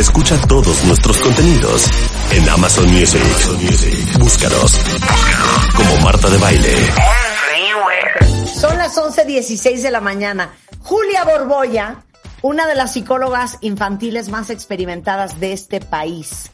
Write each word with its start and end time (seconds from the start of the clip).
Escucha 0.00 0.40
todos 0.48 0.82
nuestros 0.86 1.18
contenidos 1.18 1.86
en 2.32 2.48
Amazon 2.48 2.90
Music. 2.90 3.20
Búscanos. 4.18 4.80
Como 5.76 5.96
Marta 5.98 6.30
de 6.30 6.38
Baile. 6.38 6.74
Son 8.46 8.78
las 8.78 8.96
11.16 8.96 9.82
de 9.82 9.90
la 9.90 10.00
mañana. 10.00 10.54
Julia 10.82 11.24
Borboya, 11.24 12.02
una 12.40 12.66
de 12.66 12.76
las 12.76 12.94
psicólogas 12.94 13.58
infantiles 13.60 14.30
más 14.30 14.48
experimentadas 14.48 15.38
de 15.38 15.52
este 15.52 15.80
país, 15.80 16.50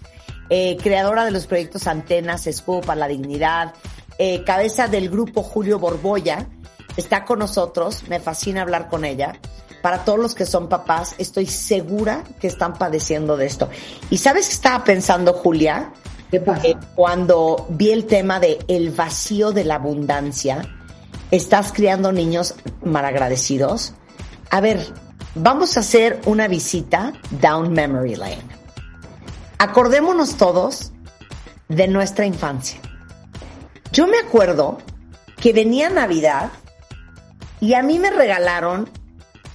eh, 0.50 0.76
creadora 0.82 1.24
de 1.24 1.30
los 1.30 1.46
proyectos 1.46 1.86
Antenas, 1.86 2.48
Escudo 2.48 2.80
para 2.80 2.98
la 2.98 3.06
Dignidad, 3.06 3.74
eh, 4.18 4.42
cabeza 4.42 4.88
del 4.88 5.08
grupo 5.08 5.44
Julio 5.44 5.78
Borboya, 5.78 6.48
está 6.96 7.24
con 7.24 7.38
nosotros. 7.38 8.02
Me 8.08 8.18
fascina 8.18 8.62
hablar 8.62 8.88
con 8.88 9.04
ella. 9.04 9.38
Para 9.86 10.04
todos 10.04 10.18
los 10.18 10.34
que 10.34 10.46
son 10.46 10.68
papás, 10.68 11.14
estoy 11.16 11.46
segura 11.46 12.24
que 12.40 12.48
están 12.48 12.74
padeciendo 12.74 13.36
de 13.36 13.46
esto. 13.46 13.68
¿Y 14.10 14.18
sabes 14.18 14.48
qué 14.48 14.54
estaba 14.54 14.82
pensando, 14.82 15.32
Julia? 15.32 15.92
¿Qué 16.28 16.40
pasa? 16.40 16.66
Eh, 16.66 16.76
cuando 16.96 17.68
vi 17.68 17.92
el 17.92 18.04
tema 18.06 18.40
de 18.40 18.58
el 18.66 18.90
vacío 18.90 19.52
de 19.52 19.62
la 19.62 19.76
abundancia, 19.76 20.62
estás 21.30 21.72
criando 21.72 22.10
niños 22.10 22.56
malagradecidos. 22.84 23.94
A 24.50 24.60
ver, 24.60 24.84
vamos 25.36 25.76
a 25.76 25.80
hacer 25.80 26.20
una 26.26 26.48
visita 26.48 27.12
down 27.40 27.72
memory 27.72 28.16
lane. 28.16 28.42
Acordémonos 29.58 30.34
todos 30.36 30.90
de 31.68 31.86
nuestra 31.86 32.26
infancia. 32.26 32.80
Yo 33.92 34.08
me 34.08 34.18
acuerdo 34.18 34.78
que 35.40 35.52
venía 35.52 35.90
Navidad 35.90 36.50
y 37.60 37.74
a 37.74 37.84
mí 37.84 38.00
me 38.00 38.10
regalaron 38.10 38.90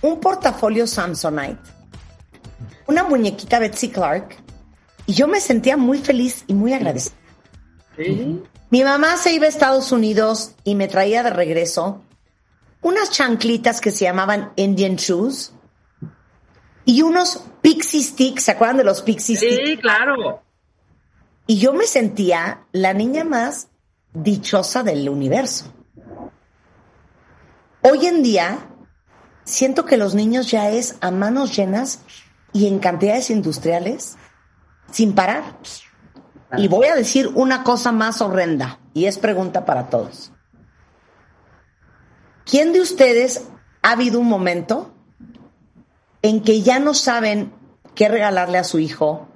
un 0.02 0.20
portafolio 0.20 0.88
Samsonite, 0.88 1.60
una 2.88 3.04
muñequita 3.04 3.60
Betsy 3.60 3.90
Clark 3.90 4.36
y 5.05 5.14
yo 5.14 5.27
me 5.27 5.40
sentía 5.40 5.77
muy 5.77 6.00
feliz 6.00 6.44
y 6.48 6.54
muy 6.54 6.74
agradecida. 6.74 7.16
Mi 8.70 8.84
mamá 8.84 9.18
se 9.18 9.34
iba 9.34 9.46
a 9.46 9.49
Estados 9.49 9.91
Unidos 9.91 10.55
y 10.63 10.76
me 10.76 10.88
traía 10.88 11.24
de 11.24 11.30
regreso 11.30 12.02
unas 12.82 13.12
chanclitas 13.12 13.80
que 13.80 13.91
se 13.91 14.05
llamaban 14.05 14.54
Indian 14.55 14.96
Shoes 14.96 15.54
y 16.86 17.04
unos 17.04 17.43
Pixie 17.62 18.02
Sticks, 18.02 18.43
¿se 18.43 18.52
acuerdan 18.52 18.77
de 18.77 18.84
los 18.84 19.02
Pixie 19.04 19.38
Sticks? 19.38 19.62
Sí, 19.63 19.77
claro. 19.77 20.41
Y 21.46 21.60
yo 21.60 21.74
me 21.74 21.86
sentía 21.86 22.65
la 22.71 22.93
niña 22.93 23.24
más 23.24 23.68
dichosa 24.13 24.84
del 24.84 25.08
universo. 25.10 25.71
Hoy 27.82 28.05
en 28.08 28.24
día 28.24 28.68
siento 29.52 29.85
que 29.85 29.98
los 29.98 30.16
niños 30.16 30.49
ya 30.49 30.70
es 30.70 30.96
a 31.02 31.12
manos 31.12 31.55
llenas 31.55 31.99
y 32.54 32.68
en 32.68 32.80
cantidades 32.80 33.30
industriales 33.30 34.18
sin 34.91 35.13
parar. 35.13 35.58
Y 36.58 36.68
voy 36.68 36.88
a 36.88 36.96
decir 36.96 37.30
una 37.35 37.63
cosa 37.63 37.91
más 37.91 38.21
horrenda, 38.21 38.80
y 38.93 39.05
es 39.05 39.18
pregunta 39.18 39.66
para 39.66 39.90
todos. 39.90 40.34
¿Quién 42.46 42.74
de 42.74 42.82
ustedes 42.82 43.48
ha 43.82 43.91
habido 43.91 44.20
un 44.20 44.27
momento 44.27 44.93
en 46.21 46.41
que 46.41 46.62
ya 46.62 46.80
no 46.80 46.93
saben 46.93 47.54
qué 47.96 48.10
regalarle 48.10 48.58
a 48.58 48.63
su 48.63 48.80
hijo 48.80 49.30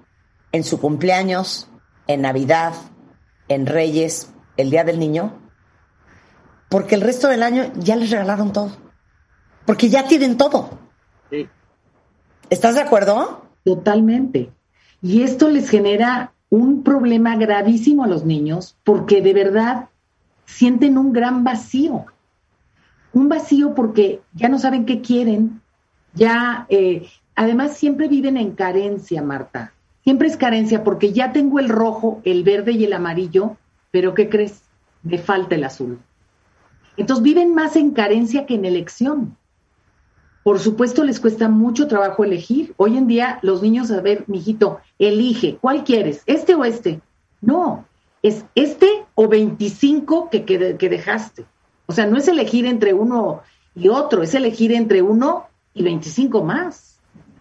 en 0.51 0.63
su 0.63 0.79
cumpleaños, 0.79 1.69
en 2.07 2.21
Navidad, 2.21 2.73
en 3.47 3.65
Reyes, 3.65 4.31
el 4.57 4.69
Día 4.69 4.83
del 4.83 4.99
Niño? 4.99 5.39
Porque 6.69 6.95
el 6.95 7.01
resto 7.01 7.27
del 7.27 7.43
año 7.43 7.71
ya 7.75 7.95
les 7.95 8.11
regalaron 8.11 8.51
todo. 8.51 8.84
Porque 9.65 9.89
ya 9.89 10.07
tienen 10.07 10.37
todo. 10.37 10.69
Sí. 11.29 11.47
¿Estás 12.49 12.75
de 12.75 12.81
acuerdo? 12.81 13.45
Totalmente. 13.63 14.51
Y 15.01 15.23
esto 15.23 15.49
les 15.49 15.69
genera 15.69 16.33
un 16.49 16.83
problema 16.83 17.35
gravísimo 17.35 18.03
a 18.03 18.07
los 18.07 18.25
niños 18.25 18.77
porque 18.83 19.21
de 19.21 19.33
verdad 19.33 19.89
sienten 20.45 20.97
un 20.97 21.11
gran 21.11 21.43
vacío. 21.43 22.05
Un 23.13 23.29
vacío 23.29 23.73
porque 23.75 24.21
ya 24.33 24.49
no 24.49 24.59
saben 24.59 24.85
qué 24.85 25.01
quieren, 25.01 25.61
ya, 26.13 26.65
eh, 26.69 27.07
además 27.35 27.77
siempre 27.77 28.07
viven 28.07 28.37
en 28.37 28.51
carencia, 28.51 29.21
Marta. 29.21 29.73
Siempre 30.03 30.27
es 30.27 30.37
carencia 30.37 30.83
porque 30.83 31.13
ya 31.13 31.31
tengo 31.31 31.59
el 31.59 31.69
rojo, 31.69 32.21
el 32.23 32.43
verde 32.43 32.73
y 32.73 32.85
el 32.85 32.93
amarillo, 32.93 33.57
pero 33.91 34.13
¿qué 34.13 34.29
crees? 34.29 34.61
Me 35.03 35.17
falta 35.17 35.55
el 35.55 35.63
azul. 35.63 35.99
Entonces 36.97 37.23
viven 37.23 37.53
más 37.53 37.75
en 37.75 37.91
carencia 37.91 38.45
que 38.45 38.55
en 38.55 38.65
elección. 38.65 39.37
Por 40.45 40.59
supuesto, 40.59 41.03
les 41.03 41.19
cuesta 41.19 41.49
mucho 41.49 41.87
trabajo 41.87 42.23
elegir. 42.23 42.75
Hoy 42.77 42.97
en 42.97 43.07
día, 43.07 43.39
los 43.41 43.63
niños, 43.63 43.89
a 43.89 43.99
ver, 43.99 44.25
mijito, 44.27 44.79
elige, 44.99 45.57
¿cuál 45.59 45.83
quieres? 45.83 46.21
¿Este 46.27 46.53
o 46.53 46.63
este? 46.63 47.01
No, 47.41 47.83
es 48.21 48.45
este 48.53 49.05
o 49.15 49.27
25 49.27 50.29
que, 50.29 50.45
que, 50.45 50.57
dejaste. 50.87 51.45
O 51.87 51.93
sea, 51.93 52.05
no 52.05 52.15
es 52.15 52.27
elegir 52.27 52.67
entre 52.67 52.93
uno 52.93 53.41
y 53.73 53.87
otro, 53.87 54.21
es 54.21 54.35
elegir 54.35 54.71
entre 54.71 55.01
uno 55.01 55.47
y 55.73 55.81
25 55.81 56.43
más. 56.43 56.99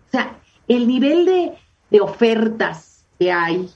O 0.08 0.10
sea, 0.10 0.38
el 0.66 0.88
nivel 0.88 1.26
de, 1.26 1.52
de 1.90 2.00
ofertas 2.00 3.04
que 3.18 3.30
hay 3.30 3.68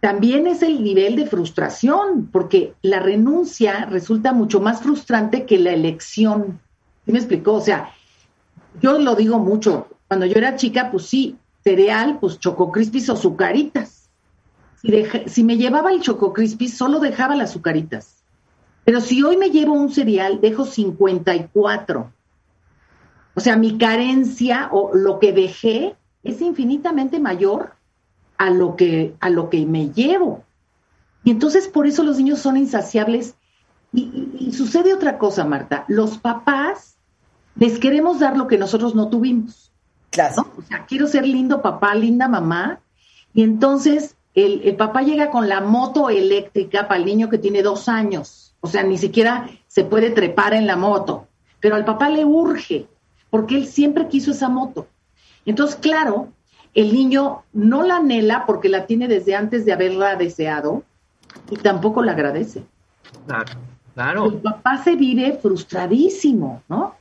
también 0.00 0.48
es 0.48 0.62
el 0.62 0.82
nivel 0.82 1.14
de 1.14 1.26
frustración, 1.26 2.28
porque 2.32 2.74
la 2.82 2.98
renuncia 2.98 3.84
resulta 3.84 4.32
mucho 4.32 4.60
más 4.60 4.82
frustrante 4.82 5.46
que 5.46 5.60
la 5.60 5.70
elección. 5.70 6.58
¿Sí 7.04 7.12
me 7.12 7.20
explicó? 7.20 7.52
O 7.52 7.60
sea, 7.60 7.92
yo 8.80 8.98
lo 8.98 9.14
digo 9.14 9.38
mucho, 9.38 9.88
cuando 10.08 10.26
yo 10.26 10.34
era 10.36 10.56
chica, 10.56 10.90
pues 10.90 11.06
sí, 11.06 11.36
cereal, 11.64 12.18
pues 12.20 12.38
Choco 12.38 12.70
Crispis 12.70 13.08
o 13.08 13.16
Zucaritas. 13.16 14.10
Si, 14.80 14.90
si 15.26 15.44
me 15.44 15.56
llevaba 15.56 15.92
el 15.92 16.00
Choco 16.00 16.32
Crispis, 16.32 16.76
solo 16.76 16.98
dejaba 16.98 17.36
las 17.36 17.52
Zucaritas. 17.52 18.22
Pero 18.84 19.00
si 19.00 19.22
hoy 19.22 19.36
me 19.36 19.50
llevo 19.50 19.74
un 19.74 19.90
cereal, 19.90 20.40
dejo 20.40 20.64
54. 20.64 22.12
O 23.34 23.40
sea, 23.40 23.56
mi 23.56 23.78
carencia 23.78 24.68
o 24.72 24.94
lo 24.94 25.18
que 25.18 25.32
dejé 25.32 25.96
es 26.24 26.40
infinitamente 26.40 27.20
mayor 27.20 27.74
a 28.38 28.50
lo 28.50 28.76
que, 28.76 29.14
a 29.20 29.30
lo 29.30 29.50
que 29.50 29.64
me 29.66 29.90
llevo. 29.90 30.44
Y 31.24 31.30
entonces 31.30 31.68
por 31.68 31.86
eso 31.86 32.02
los 32.02 32.18
niños 32.18 32.40
son 32.40 32.56
insaciables. 32.56 33.36
Y, 33.92 34.28
y 34.38 34.52
sucede 34.52 34.92
otra 34.92 35.18
cosa, 35.18 35.44
Marta. 35.44 35.84
Los 35.86 36.18
papás 36.18 36.91
les 37.56 37.78
queremos 37.78 38.20
dar 38.20 38.36
lo 38.36 38.46
que 38.46 38.58
nosotros 38.58 38.94
no 38.94 39.08
tuvimos. 39.08 39.70
Claro. 40.10 40.34
¿no? 40.36 40.52
O 40.58 40.62
sea, 40.62 40.84
quiero 40.86 41.06
ser 41.06 41.26
lindo 41.26 41.62
papá, 41.62 41.94
linda 41.94 42.28
mamá. 42.28 42.80
Y 43.34 43.42
entonces 43.42 44.16
el, 44.34 44.62
el, 44.64 44.76
papá 44.76 45.02
llega 45.02 45.30
con 45.30 45.48
la 45.48 45.60
moto 45.60 46.10
eléctrica 46.10 46.88
para 46.88 47.00
el 47.00 47.06
niño 47.06 47.28
que 47.28 47.38
tiene 47.38 47.62
dos 47.62 47.88
años. 47.88 48.54
O 48.60 48.68
sea, 48.68 48.82
ni 48.82 48.98
siquiera 48.98 49.48
se 49.68 49.84
puede 49.84 50.10
trepar 50.10 50.54
en 50.54 50.66
la 50.66 50.76
moto. 50.76 51.26
Pero 51.60 51.76
al 51.76 51.84
papá 51.84 52.08
le 52.08 52.24
urge, 52.24 52.86
porque 53.30 53.56
él 53.56 53.66
siempre 53.66 54.08
quiso 54.08 54.32
esa 54.32 54.48
moto. 54.48 54.86
Entonces, 55.46 55.76
claro, 55.76 56.28
el 56.74 56.92
niño 56.92 57.42
no 57.52 57.82
la 57.82 57.96
anhela 57.96 58.44
porque 58.46 58.68
la 58.68 58.86
tiene 58.86 59.08
desde 59.08 59.34
antes 59.34 59.64
de 59.64 59.72
haberla 59.72 60.16
deseado 60.16 60.82
y 61.50 61.56
tampoco 61.56 62.02
la 62.02 62.12
agradece. 62.12 62.64
Claro, 63.26 63.52
claro. 63.94 64.26
El 64.26 64.34
papá 64.34 64.82
se 64.82 64.96
vive 64.96 65.38
frustradísimo, 65.40 66.62
¿no? 66.68 66.94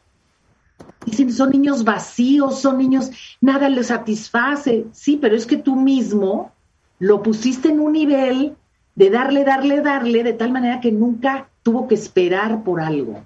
Dicen, 1.06 1.32
son 1.32 1.50
niños 1.50 1.84
vacíos, 1.84 2.62
son 2.62 2.78
niños, 2.78 3.10
nada 3.42 3.70
les 3.70 3.88
satisface. 3.88 4.86
Sí, 4.92 5.18
pero 5.18 5.36
es 5.36 5.46
que 5.46 5.58
tú 5.58 5.76
mismo 5.76 6.52
lo 7.00 7.24
pusiste 7.24 7.70
en 7.70 7.80
un 7.80 7.94
nivel 7.94 8.56
de 8.96 9.10
darle, 9.10 9.44
darle, 9.44 9.82
darle, 9.82 10.24
de 10.24 10.34
tal 10.34 10.52
manera 10.52 10.80
que 10.80 10.92
nunca 10.92 11.50
tuvo 11.64 11.88
que 11.88 11.96
esperar 11.96 12.64
por 12.64 12.82
algo. 12.82 13.24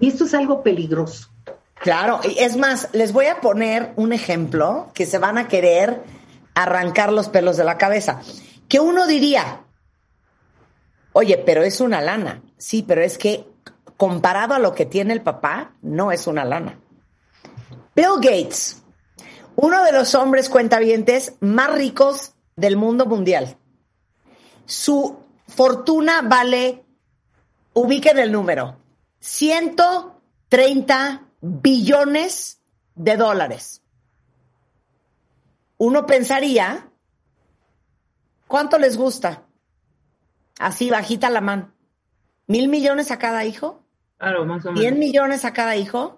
Y 0.00 0.08
esto 0.08 0.24
es 0.24 0.34
algo 0.34 0.62
peligroso. 0.62 1.28
Claro, 1.80 2.20
es 2.36 2.56
más, 2.56 2.88
les 2.92 3.12
voy 3.12 3.26
a 3.26 3.40
poner 3.40 3.92
un 3.96 4.12
ejemplo 4.12 4.88
que 4.94 5.06
se 5.06 5.18
van 5.18 5.38
a 5.38 5.48
querer 5.48 6.02
arrancar 6.54 7.12
los 7.12 7.28
pelos 7.28 7.56
de 7.56 7.64
la 7.64 7.78
cabeza. 7.78 8.20
Que 8.68 8.80
uno 8.80 9.06
diría, 9.06 9.60
oye, 11.12 11.38
pero 11.38 11.62
es 11.62 11.80
una 11.80 12.00
lana. 12.00 12.42
Sí, 12.58 12.84
pero 12.86 13.02
es 13.02 13.16
que 13.16 13.46
comparado 13.96 14.54
a 14.54 14.58
lo 14.58 14.74
que 14.74 14.86
tiene 14.86 15.12
el 15.12 15.22
papá, 15.22 15.72
no 15.82 16.10
es 16.12 16.26
una 16.26 16.44
lana. 16.44 16.78
Bill 17.98 18.22
Gates, 18.22 18.80
uno 19.56 19.82
de 19.82 19.90
los 19.90 20.14
hombres 20.14 20.48
cuentavientes 20.48 21.34
más 21.40 21.74
ricos 21.74 22.36
del 22.54 22.76
mundo 22.76 23.06
mundial. 23.06 23.56
Su 24.66 25.18
fortuna 25.48 26.22
vale, 26.22 26.84
ubiquen 27.72 28.20
el 28.20 28.30
número, 28.30 28.76
130 29.18 31.24
billones 31.40 32.60
de 32.94 33.16
dólares. 33.16 33.82
Uno 35.76 36.06
pensaría, 36.06 36.88
¿cuánto 38.46 38.78
les 38.78 38.96
gusta? 38.96 39.42
Así 40.60 40.88
bajita 40.88 41.30
la 41.30 41.40
mano. 41.40 41.74
¿Mil 42.46 42.68
millones 42.68 43.10
a 43.10 43.18
cada 43.18 43.44
hijo? 43.44 43.82
Claro, 44.18 44.46
más 44.46 44.64
o 44.64 44.68
menos. 44.68 44.82
¿Cien 44.82 45.00
millones 45.00 45.44
a 45.44 45.52
cada 45.52 45.74
hijo? 45.74 46.17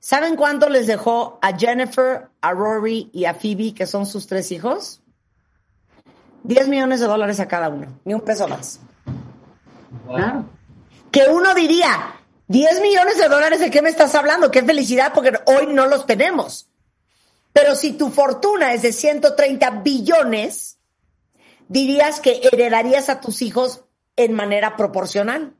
¿Saben 0.00 0.34
cuánto 0.34 0.70
les 0.70 0.86
dejó 0.86 1.38
a 1.42 1.56
Jennifer, 1.56 2.30
a 2.40 2.52
Rory 2.52 3.10
y 3.12 3.26
a 3.26 3.34
Phoebe, 3.34 3.74
que 3.74 3.86
son 3.86 4.06
sus 4.06 4.26
tres 4.26 4.50
hijos? 4.50 5.02
10 6.44 6.68
millones 6.68 7.00
de 7.00 7.06
dólares 7.06 7.38
a 7.38 7.46
cada 7.46 7.68
uno, 7.68 7.86
ni 8.06 8.14
un 8.14 8.22
peso 8.22 8.48
más. 8.48 8.80
Claro. 10.06 10.46
Que 11.10 11.28
uno 11.28 11.54
diría, 11.54 12.14
10 12.48 12.80
millones 12.80 13.18
de 13.18 13.28
dólares, 13.28 13.60
¿de 13.60 13.70
qué 13.70 13.82
me 13.82 13.90
estás 13.90 14.14
hablando? 14.14 14.50
Qué 14.50 14.62
felicidad, 14.62 15.12
porque 15.14 15.38
hoy 15.44 15.66
no 15.66 15.86
los 15.86 16.06
tenemos. 16.06 16.70
Pero 17.52 17.74
si 17.74 17.92
tu 17.92 18.08
fortuna 18.08 18.72
es 18.72 18.80
de 18.80 18.94
130 18.94 19.70
billones, 19.82 20.78
dirías 21.68 22.20
que 22.20 22.40
heredarías 22.50 23.10
a 23.10 23.20
tus 23.20 23.42
hijos 23.42 23.84
en 24.16 24.32
manera 24.32 24.76
proporcional. 24.76 25.54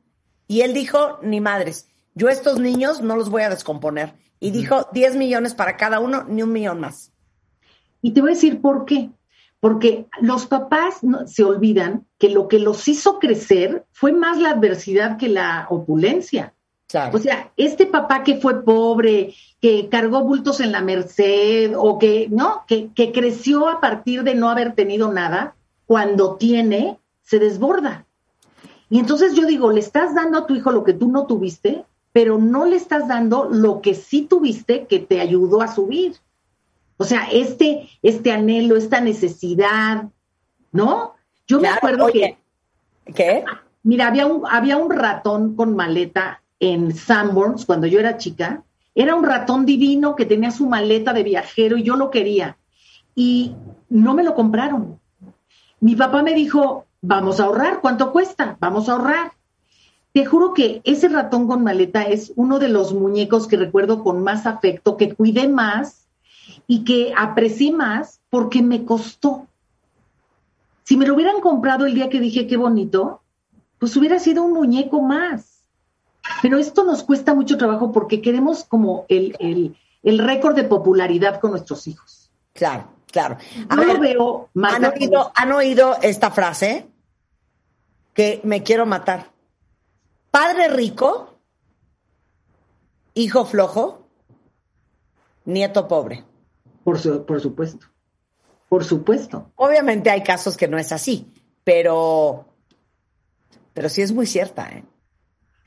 Y 0.49 0.63
él 0.63 0.73
dijo, 0.73 1.19
ni 1.21 1.43
madres, 1.43 1.89
yo 2.15 2.31
estos 2.31 2.59
niños 2.59 3.03
no 3.03 3.17
los 3.17 3.29
voy 3.29 3.43
a 3.43 3.51
descomponer. 3.51 4.15
Y 4.41 4.51
dijo, 4.51 4.89
10 4.93 5.17
millones 5.17 5.55
para 5.55 5.77
cada 5.77 6.01
uno, 6.01 6.25
ni 6.25 6.43
un 6.43 6.53
millón 6.53 6.81
más. 6.81 7.13
Y 8.03 8.13
te 8.13 8.23
voy 8.23 8.31
a 8.31 8.35
decir 8.35 8.61
por 8.61 8.87
qué. 8.87 9.11
Porque 9.61 10.07
los 10.23 10.47
papás 10.47 11.05
no- 11.05 11.29
se 11.29 11.45
olvidan 11.45 12.07
que 12.19 12.31
lo 12.31 12.49
que 12.49 12.59
los 12.59 12.89
hizo 12.89 13.19
crecer 13.19 13.85
fue 13.93 14.13
más 14.13 14.39
la 14.39 14.51
adversidad 14.53 15.19
que 15.19 15.29
la 15.29 15.67
opulencia. 15.69 16.55
Claro. 16.89 17.17
O 17.17 17.21
sea, 17.21 17.53
este 17.59 17.85
papá 17.85 18.25
que 18.25 18.37
fue 18.39 18.65
pobre, 18.65 19.35
que 19.61 19.89
cargó 19.91 20.23
bultos 20.25 20.61
en 20.61 20.73
la 20.73 20.81
Merced 20.81 21.75
o 21.77 21.99
que, 21.99 22.29
¿no? 22.31 22.65
Que, 22.67 22.89
que 22.95 23.13
creció 23.13 23.69
a 23.69 23.81
partir 23.81 24.25
de 24.25 24.35
no 24.35 24.49
haber 24.49 24.75
tenido 24.75 25.13
nada, 25.13 25.55
cuando 25.87 26.37
tiene, 26.37 26.99
se 27.23 27.39
desborda. 27.39 28.07
Y 28.89 28.99
entonces 28.99 29.35
yo 29.35 29.47
digo, 29.47 29.71
le 29.71 29.81
estás 29.81 30.15
dando 30.15 30.39
a 30.39 30.47
tu 30.47 30.55
hijo 30.55 30.73
lo 30.73 30.83
que 30.83 30.95
tú 30.95 31.13
no 31.13 31.27
tuviste, 31.27 31.85
pero 32.13 32.39
no 32.39 32.65
le 32.65 32.77
estás 32.77 33.09
dando 33.09 33.49
lo 33.51 33.81
que 33.81 33.95
sí 33.95 34.23
tuviste 34.23 34.87
que 34.87 34.99
te 34.99 35.21
ayudó 35.21 35.63
a 35.63 35.69
subir. 35.69 36.17
O 36.97 37.05
sea, 37.05 37.29
este, 37.33 37.89
este 38.03 38.33
anhelo, 38.33 38.77
esta 38.77 39.01
necesidad, 39.01 40.09
¿no? 40.73 41.15
Yo 41.47 41.61
me 41.61 41.69
acuerdo 41.69 42.05
oye, 42.05 42.39
que 43.07 43.13
¿Qué? 43.13 43.45
Mira, 43.83 44.09
había 44.09 44.27
un, 44.27 44.43
había 44.49 44.77
un 44.77 44.91
ratón 44.91 45.57
con 45.57 45.75
maleta 45.75 46.43
en 46.59 46.95
Sanborns 46.95 47.65
cuando 47.65 47.87
yo 47.87 47.99
era 47.99 48.19
chica. 48.19 48.63
Era 48.95 49.15
un 49.15 49.25
ratón 49.25 49.65
divino 49.65 50.15
que 50.17 50.27
tenía 50.27 50.51
su 50.51 50.67
maleta 50.67 51.13
de 51.13 51.23
viajero 51.23 51.79
y 51.79 51.85
yo 51.85 51.97
lo 51.97 52.11
quería. 52.11 52.59
Y 53.15 53.55
no 53.89 54.15
me 54.15 54.25
lo 54.25 54.35
compraron. 54.35 55.01
Mi 55.81 55.97
papá 55.97 56.23
me 56.23 56.35
dijo, 56.35 56.87
vamos 57.01 57.41
a 57.41 57.45
ahorrar, 57.45 57.81
¿cuánto 57.81 58.13
cuesta? 58.13 58.57
Vamos 58.61 58.89
a 58.89 58.93
ahorrar. 58.93 59.33
Te 60.13 60.25
juro 60.25 60.55
que 60.55 60.81
ese 60.85 61.09
ratón 61.09 61.47
con 61.47 61.63
maleta 61.63 62.03
es 62.03 62.33
uno 62.37 62.59
de 62.59 62.69
los 62.69 62.93
muñecos 62.93 63.47
que 63.47 63.57
recuerdo 63.57 64.03
con 64.03 64.23
más 64.23 64.47
afecto, 64.47 64.97
que 64.97 65.15
cuidé 65.15 65.49
más 65.49 66.09
y 66.67 66.85
que 66.85 67.13
aprecié 67.17 67.73
más 67.73 68.21
porque 68.29 68.63
me 68.63 68.85
costó. 68.85 69.47
Si 70.83 70.97
me 70.97 71.07
lo 71.07 71.15
hubieran 71.15 71.41
comprado 71.41 71.87
el 71.87 71.95
día 71.95 72.09
que 72.09 72.19
dije 72.19 72.49
qué 72.49 72.57
bonito, 72.57 73.23
pues 73.79 73.97
hubiera 73.97 74.19
sido 74.19 74.43
un 74.43 74.53
muñeco 74.53 75.01
más. 75.01 75.63
Pero 76.43 76.59
esto 76.59 76.85
nos 76.85 77.03
cuesta 77.03 77.35
mucho 77.35 77.57
trabajo 77.57 77.93
porque 77.93 78.21
queremos 78.21 78.65
como 78.65 79.05
el, 79.09 79.37
el, 79.39 79.77
el 80.03 80.19
récord 80.19 80.57
de 80.57 80.65
popularidad 80.65 81.41
con 81.41 81.53
nuestros 81.53 81.87
hijos. 81.87 82.31
Claro, 82.53 82.85
claro. 83.11 83.37
A 83.69 83.77
Yo 83.77 83.81
ver, 83.81 83.95
lo 83.95 84.01
veo, 84.01 84.41
¿han 84.43 84.61
Marta, 84.61 84.93
oído, 84.97 85.33
¿Han 85.35 85.53
oído 85.53 85.97
esta 86.03 86.31
frase? 86.31 86.87
Que 88.13 88.41
me 88.43 88.63
quiero 88.63 88.87
matar. 88.87 89.31
Padre 90.31 90.69
rico, 90.69 91.41
hijo 93.15 93.45
flojo, 93.45 94.09
nieto 95.45 95.89
pobre. 95.89 96.25
por, 96.85 96.99
su- 96.99 97.25
por 97.27 97.41
supuesto. 97.41 97.87
Por 98.69 98.85
supuesto. 98.85 99.51
Obviamente 99.57 100.11
hay 100.11 100.23
casos 100.23 100.57
que 100.57 100.69
no 100.69 100.79
es 100.79 100.93
así, 100.93 101.33
pero, 101.65 102.47
pero 103.75 103.89
sí 103.89 104.03
es 104.03 104.13
muy 104.13 104.27
cierta. 104.27 104.69
¿eh? 104.69 104.85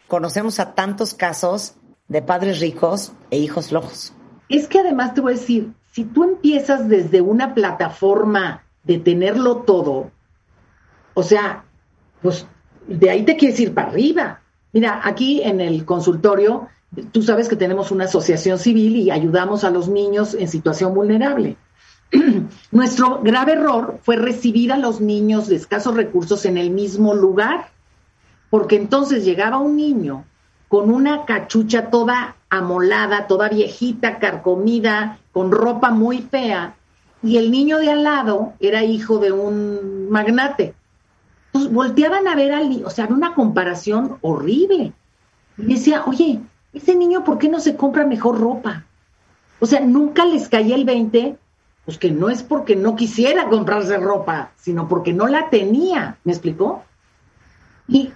Conocemos 0.08 0.60
a 0.62 0.74
tantos 0.74 1.14
casos 1.14 1.76
de 2.08 2.22
padres 2.22 2.60
ricos 2.62 3.12
e 3.30 3.38
hijos 3.40 3.70
flojos. 3.70 4.14
Es 4.48 4.68
que 4.68 4.80
además 4.80 5.14
te 5.14 5.22
voy 5.22 5.34
a 5.34 5.36
decir, 5.38 5.74
si 5.92 6.06
tú 6.06 6.24
empiezas 6.24 6.88
desde 6.88 7.20
una 7.22 7.54
plataforma 7.54 8.64
de 8.84 9.00
tenerlo 9.00 9.58
todo, 9.64 10.12
o 11.14 11.24
sea, 11.24 11.66
pues 12.22 12.46
de 12.88 13.10
ahí 13.10 13.24
te 13.26 13.36
quieres 13.36 13.60
ir 13.60 13.74
para 13.74 13.90
arriba. 13.90 14.42
Mira, 14.74 15.02
aquí 15.04 15.42
en 15.44 15.62
el 15.62 15.86
consultorio, 15.86 16.68
tú 17.12 17.22
sabes 17.22 17.48
que 17.48 17.56
tenemos 17.56 17.92
una 17.92 18.06
asociación 18.06 18.58
civil 18.58 18.96
y 18.96 19.12
ayudamos 19.12 19.64
a 19.64 19.70
los 19.70 19.88
niños 19.88 20.34
en 20.34 20.48
situación 20.48 20.94
vulnerable. 20.94 21.58
Nuestro 22.72 23.22
grave 23.22 23.54
error 23.54 24.00
fue 24.04 24.16
recibir 24.16 24.72
a 24.72 24.78
los 24.78 25.00
niños 25.00 25.48
de 25.48 25.56
escasos 25.56 25.96
recursos 25.96 26.46
en 26.46 26.58
el 26.58 26.72
mismo 26.72 27.14
lugar, 27.14 27.70
porque 28.50 28.76
entonces 28.76 29.24
llegaba 29.24 29.60
un 29.60 29.78
niño 29.78 30.26
con 30.68 30.92
una 30.92 31.26
cachucha 31.26 31.92
toda 31.92 32.36
amolada, 32.50 33.28
toda 33.28 33.50
viejita, 33.50 34.18
carcomida, 34.18 35.20
con 35.32 35.52
ropa 35.52 35.92
muy 35.92 36.20
fea, 36.24 36.76
y 37.22 37.38
el 37.38 37.52
niño 37.52 37.78
de 37.78 37.92
al 37.92 38.04
lado 38.04 38.54
era 38.60 38.84
hijo 38.84 39.20
de 39.20 39.32
un 39.32 40.10
magnate. 40.10 40.74
Entonces 41.54 41.72
volteaban 41.72 42.28
a 42.28 42.36
ver 42.36 42.52
al 42.52 42.84
o 42.84 42.90
sea, 42.90 43.06
había 43.06 43.16
una 43.16 43.36
comparación 43.36 44.18
horrible. 44.22 44.92
Y 45.58 45.66
decía, 45.66 46.04
oye, 46.08 46.40
ese 46.74 46.96
niño, 46.96 47.24
¿por 47.24 47.38
qué 47.38 47.48
no 47.48 47.60
se 47.60 47.76
compra 47.76 48.08
mejor 48.08 48.40
ropa? 48.40 48.86
O 49.60 49.68
sea, 49.68 49.80
nunca 49.82 50.26
les 50.26 50.50
caía 50.50 50.76
el 50.76 50.84
20, 50.84 51.38
pues 51.86 52.00
que 52.00 52.10
no 52.10 52.30
es 52.30 52.42
porque 52.42 52.76
no 52.76 52.96
quisiera 52.96 53.50
comprarse 53.50 53.98
ropa, 53.98 54.52
sino 54.58 54.88
porque 54.88 55.14
no 55.14 55.28
la 55.28 55.52
tenía, 55.52 56.18
¿me 56.24 56.32
explicó? 56.32 56.84
Y, 57.88 58.12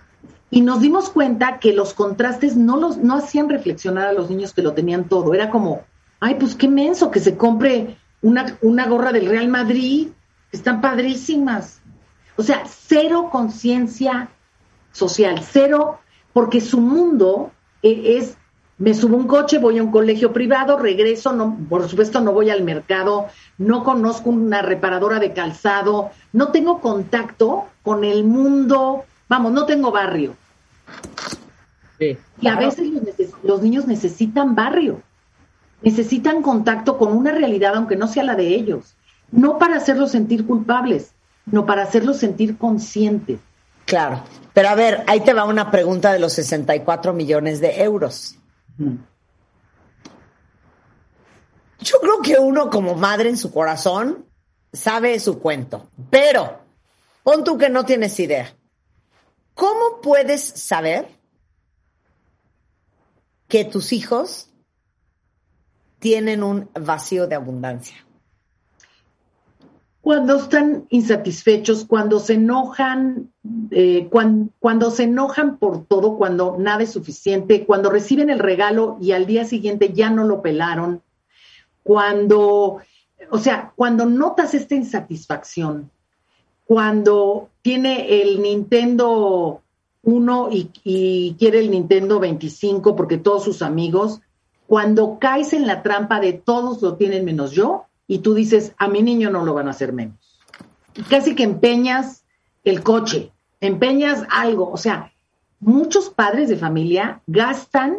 y 0.49 0.61
nos 0.61 0.81
dimos 0.81 1.09
cuenta 1.11 1.59
que 1.59 1.73
los 1.73 1.93
contrastes 1.93 2.55
no, 2.55 2.77
los, 2.77 2.97
no 2.97 3.17
hacían 3.17 3.49
reflexionar 3.49 4.07
a 4.07 4.13
los 4.13 4.31
niños 4.31 4.51
que 4.53 4.63
lo 4.63 4.73
tenían 4.73 5.07
todo. 5.07 5.35
Era 5.35 5.51
como, 5.51 5.83
ay, 6.19 6.35
pues 6.39 6.55
qué 6.55 6.67
menso 6.67 7.11
que 7.11 7.19
se 7.19 7.37
compre 7.37 7.97
una, 8.23 8.57
una 8.61 8.87
gorra 8.87 9.11
del 9.11 9.27
Real 9.27 9.47
Madrid, 9.47 10.07
que 10.49 10.57
están 10.57 10.81
padrísimas. 10.81 11.81
O 12.37 12.43
sea, 12.43 12.63
cero 12.67 13.29
conciencia 13.31 14.29
social, 14.91 15.41
cero, 15.43 15.99
porque 16.33 16.61
su 16.61 16.79
mundo 16.79 17.51
eh, 17.81 18.17
es, 18.17 18.37
me 18.77 18.93
subo 18.93 19.17
un 19.17 19.27
coche, 19.27 19.57
voy 19.57 19.79
a 19.79 19.83
un 19.83 19.91
colegio 19.91 20.31
privado, 20.33 20.77
regreso, 20.77 21.33
no, 21.33 21.57
por 21.67 21.89
supuesto 21.89 22.21
no 22.21 22.31
voy 22.31 22.51
al 22.51 22.63
mercado, 22.63 23.27
no 23.57 23.83
conozco 23.83 24.29
una 24.29 24.61
reparadora 24.61 25.19
de 25.19 25.33
calzado, 25.33 26.11
no 26.31 26.49
tengo 26.49 26.79
contacto 26.79 27.65
con 27.81 28.03
el 28.03 28.23
mundo, 28.23 29.03
vamos, 29.27 29.51
no 29.51 29.65
tengo 29.65 29.91
barrio. 29.91 30.35
Sí. 31.97 32.17
Y 32.39 32.47
a 32.47 32.55
veces 32.55 32.91
los 33.43 33.63
niños 33.63 33.87
necesitan 33.87 34.53
barrio, 34.53 35.01
necesitan 35.81 36.43
contacto 36.43 36.99
con 36.99 37.13
una 37.13 37.31
realidad, 37.31 37.75
aunque 37.75 37.95
no 37.95 38.07
sea 38.07 38.23
la 38.23 38.35
de 38.35 38.49
ellos, 38.49 38.95
no 39.31 39.57
para 39.57 39.77
hacerlos 39.77 40.11
sentir 40.11 40.45
culpables, 40.45 41.13
no 41.47 41.65
para 41.65 41.83
hacerlos 41.83 42.17
sentir 42.17 42.57
conscientes. 42.57 43.39
Claro. 43.85 44.23
Pero 44.53 44.69
a 44.69 44.75
ver, 44.75 45.03
ahí 45.07 45.21
te 45.21 45.33
va 45.33 45.45
una 45.45 45.71
pregunta 45.71 46.11
de 46.11 46.19
los 46.19 46.33
64 46.33 47.13
millones 47.13 47.59
de 47.61 47.83
euros. 47.83 48.35
Yo 51.79 51.99
creo 52.01 52.21
que 52.21 52.37
uno 52.37 52.69
como 52.69 52.95
madre 52.95 53.29
en 53.29 53.37
su 53.37 53.51
corazón 53.51 54.25
sabe 54.73 55.19
su 55.19 55.39
cuento, 55.39 55.89
pero 56.09 56.59
pon 57.23 57.43
tú 57.43 57.57
que 57.57 57.69
no 57.69 57.85
tienes 57.85 58.19
idea. 58.19 58.53
¿Cómo 59.53 60.01
puedes 60.01 60.41
saber 60.41 61.07
que 63.47 63.63
tus 63.63 63.93
hijos 63.93 64.49
tienen 65.99 66.43
un 66.43 66.69
vacío 66.73 67.25
de 67.27 67.35
abundancia? 67.35 68.06
Cuando 70.07 70.37
están 70.37 70.85
insatisfechos, 70.87 71.83
cuando 71.83 72.21
se 72.21 72.35
enojan, 72.35 73.29
eh, 73.71 74.07
cuan- 74.09 74.51
cuando 74.57 74.89
se 74.89 75.03
enojan 75.03 75.57
por 75.57 75.83
todo, 75.83 76.15
cuando 76.17 76.55
nada 76.57 76.83
es 76.83 76.93
suficiente, 76.93 77.65
cuando 77.65 77.89
reciben 77.89 78.29
el 78.29 78.39
regalo 78.39 78.95
y 79.01 79.11
al 79.11 79.25
día 79.25 79.43
siguiente 79.43 79.91
ya 79.91 80.09
no 80.09 80.23
lo 80.23 80.41
pelaron, 80.41 81.01
cuando, 81.83 82.77
o 83.29 83.37
sea, 83.37 83.73
cuando 83.75 84.05
notas 84.05 84.53
esta 84.53 84.75
insatisfacción, 84.75 85.91
cuando 86.65 87.49
tiene 87.61 88.21
el 88.21 88.41
Nintendo 88.41 89.61
1 90.03 90.47
y, 90.53 90.71
y 90.85 91.35
quiere 91.37 91.59
el 91.59 91.69
Nintendo 91.69 92.21
25 92.21 92.95
porque 92.95 93.17
todos 93.17 93.43
sus 93.43 93.61
amigos, 93.61 94.21
cuando 94.67 95.17
caes 95.19 95.51
en 95.51 95.67
la 95.67 95.83
trampa 95.83 96.21
de 96.21 96.31
todos 96.31 96.81
lo 96.81 96.95
tienen 96.95 97.25
menos 97.25 97.51
yo, 97.51 97.86
y 98.07 98.19
tú 98.19 98.33
dices, 98.33 98.73
a 98.77 98.87
mi 98.87 99.01
niño 99.01 99.29
no 99.29 99.43
lo 99.43 99.53
van 99.53 99.67
a 99.67 99.71
hacer 99.71 99.93
menos. 99.93 100.39
Y 100.95 101.03
casi 101.03 101.35
que 101.35 101.43
empeñas 101.43 102.23
el 102.63 102.81
coche, 102.81 103.31
empeñas 103.59 104.23
algo. 104.29 104.71
O 104.71 104.77
sea, 104.77 105.13
muchos 105.59 106.09
padres 106.09 106.49
de 106.49 106.57
familia 106.57 107.21
gastan 107.27 107.97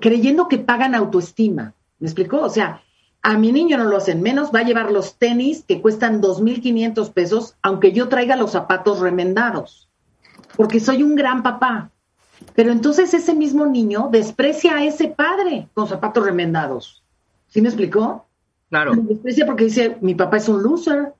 creyendo 0.00 0.48
que 0.48 0.58
pagan 0.58 0.94
autoestima. 0.94 1.74
¿Me 1.98 2.06
explicó? 2.06 2.40
O 2.42 2.48
sea, 2.48 2.82
a 3.22 3.36
mi 3.36 3.52
niño 3.52 3.76
no 3.76 3.84
lo 3.84 3.96
hacen 3.96 4.22
menos, 4.22 4.50
va 4.54 4.60
a 4.60 4.64
llevar 4.64 4.90
los 4.90 5.18
tenis 5.18 5.64
que 5.66 5.82
cuestan 5.82 6.22
2.500 6.22 7.12
pesos, 7.12 7.56
aunque 7.62 7.92
yo 7.92 8.08
traiga 8.08 8.36
los 8.36 8.52
zapatos 8.52 9.00
remendados, 9.00 9.88
porque 10.56 10.80
soy 10.80 11.02
un 11.02 11.16
gran 11.16 11.42
papá. 11.42 11.90
Pero 12.54 12.72
entonces 12.72 13.12
ese 13.12 13.34
mismo 13.34 13.66
niño 13.66 14.08
desprecia 14.10 14.76
a 14.76 14.84
ese 14.84 15.08
padre 15.08 15.68
con 15.74 15.86
zapatos 15.86 16.24
remendados. 16.24 17.02
¿Sí 17.48 17.60
me 17.60 17.68
explicó? 17.68 18.26
Claro. 18.70 18.94
Lo 18.94 19.02
desprecia 19.02 19.44
porque 19.46 19.64
dice, 19.64 19.98
mi 20.00 20.14
papá 20.14 20.38
es 20.38 20.48
un 20.48 20.62
loser. 20.62 21.12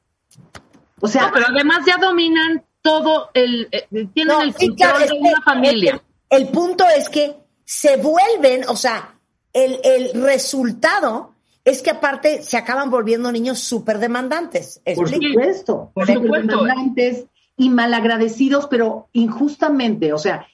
O 1.00 1.09
sea, 1.09 1.26
No, 1.26 1.30
pero 1.35 1.47
además 1.49 1.80
ya 1.87 1.97
dominan 1.99 2.62
todo 2.83 3.30
el, 3.35 3.69
eh, 3.73 3.87
tienen 4.14 4.28
No, 4.28 4.42
el 4.42 4.54
sí, 4.54 4.69
control 4.69 4.76
claro, 4.76 4.99
de 5.00 5.07
que- 5.09 5.19
una 5.19 5.42
familia. 5.42 6.02
El, 6.30 6.42
el 6.42 6.49
punto 6.49 6.85
es 6.97 7.09
que 7.09 7.37
se 7.64 7.97
vuelven, 7.97 8.64
o 8.69 8.76
sea, 8.76 9.14
el, 9.52 9.80
el 9.85 10.23
resultado 10.23 11.35
es 11.64 11.83
que 11.83 11.90
aparte 11.90 12.42
se 12.42 12.57
acaban 12.57 12.90
volviendo 12.90 13.30
niños 13.33 13.59
súper 13.59 13.99
demandantes. 13.99 14.80
por 14.97 15.09
supuesto, 15.09 15.90
Por 15.95 16.07
súper 16.07 16.23
supuesto. 16.23 16.62
demandantes 16.62 17.25
y 17.57 17.69
malagradecidos, 17.69 18.66
pero 18.69 19.09
injustamente. 19.12 20.12
O 20.12 20.19
sea, 20.19 20.47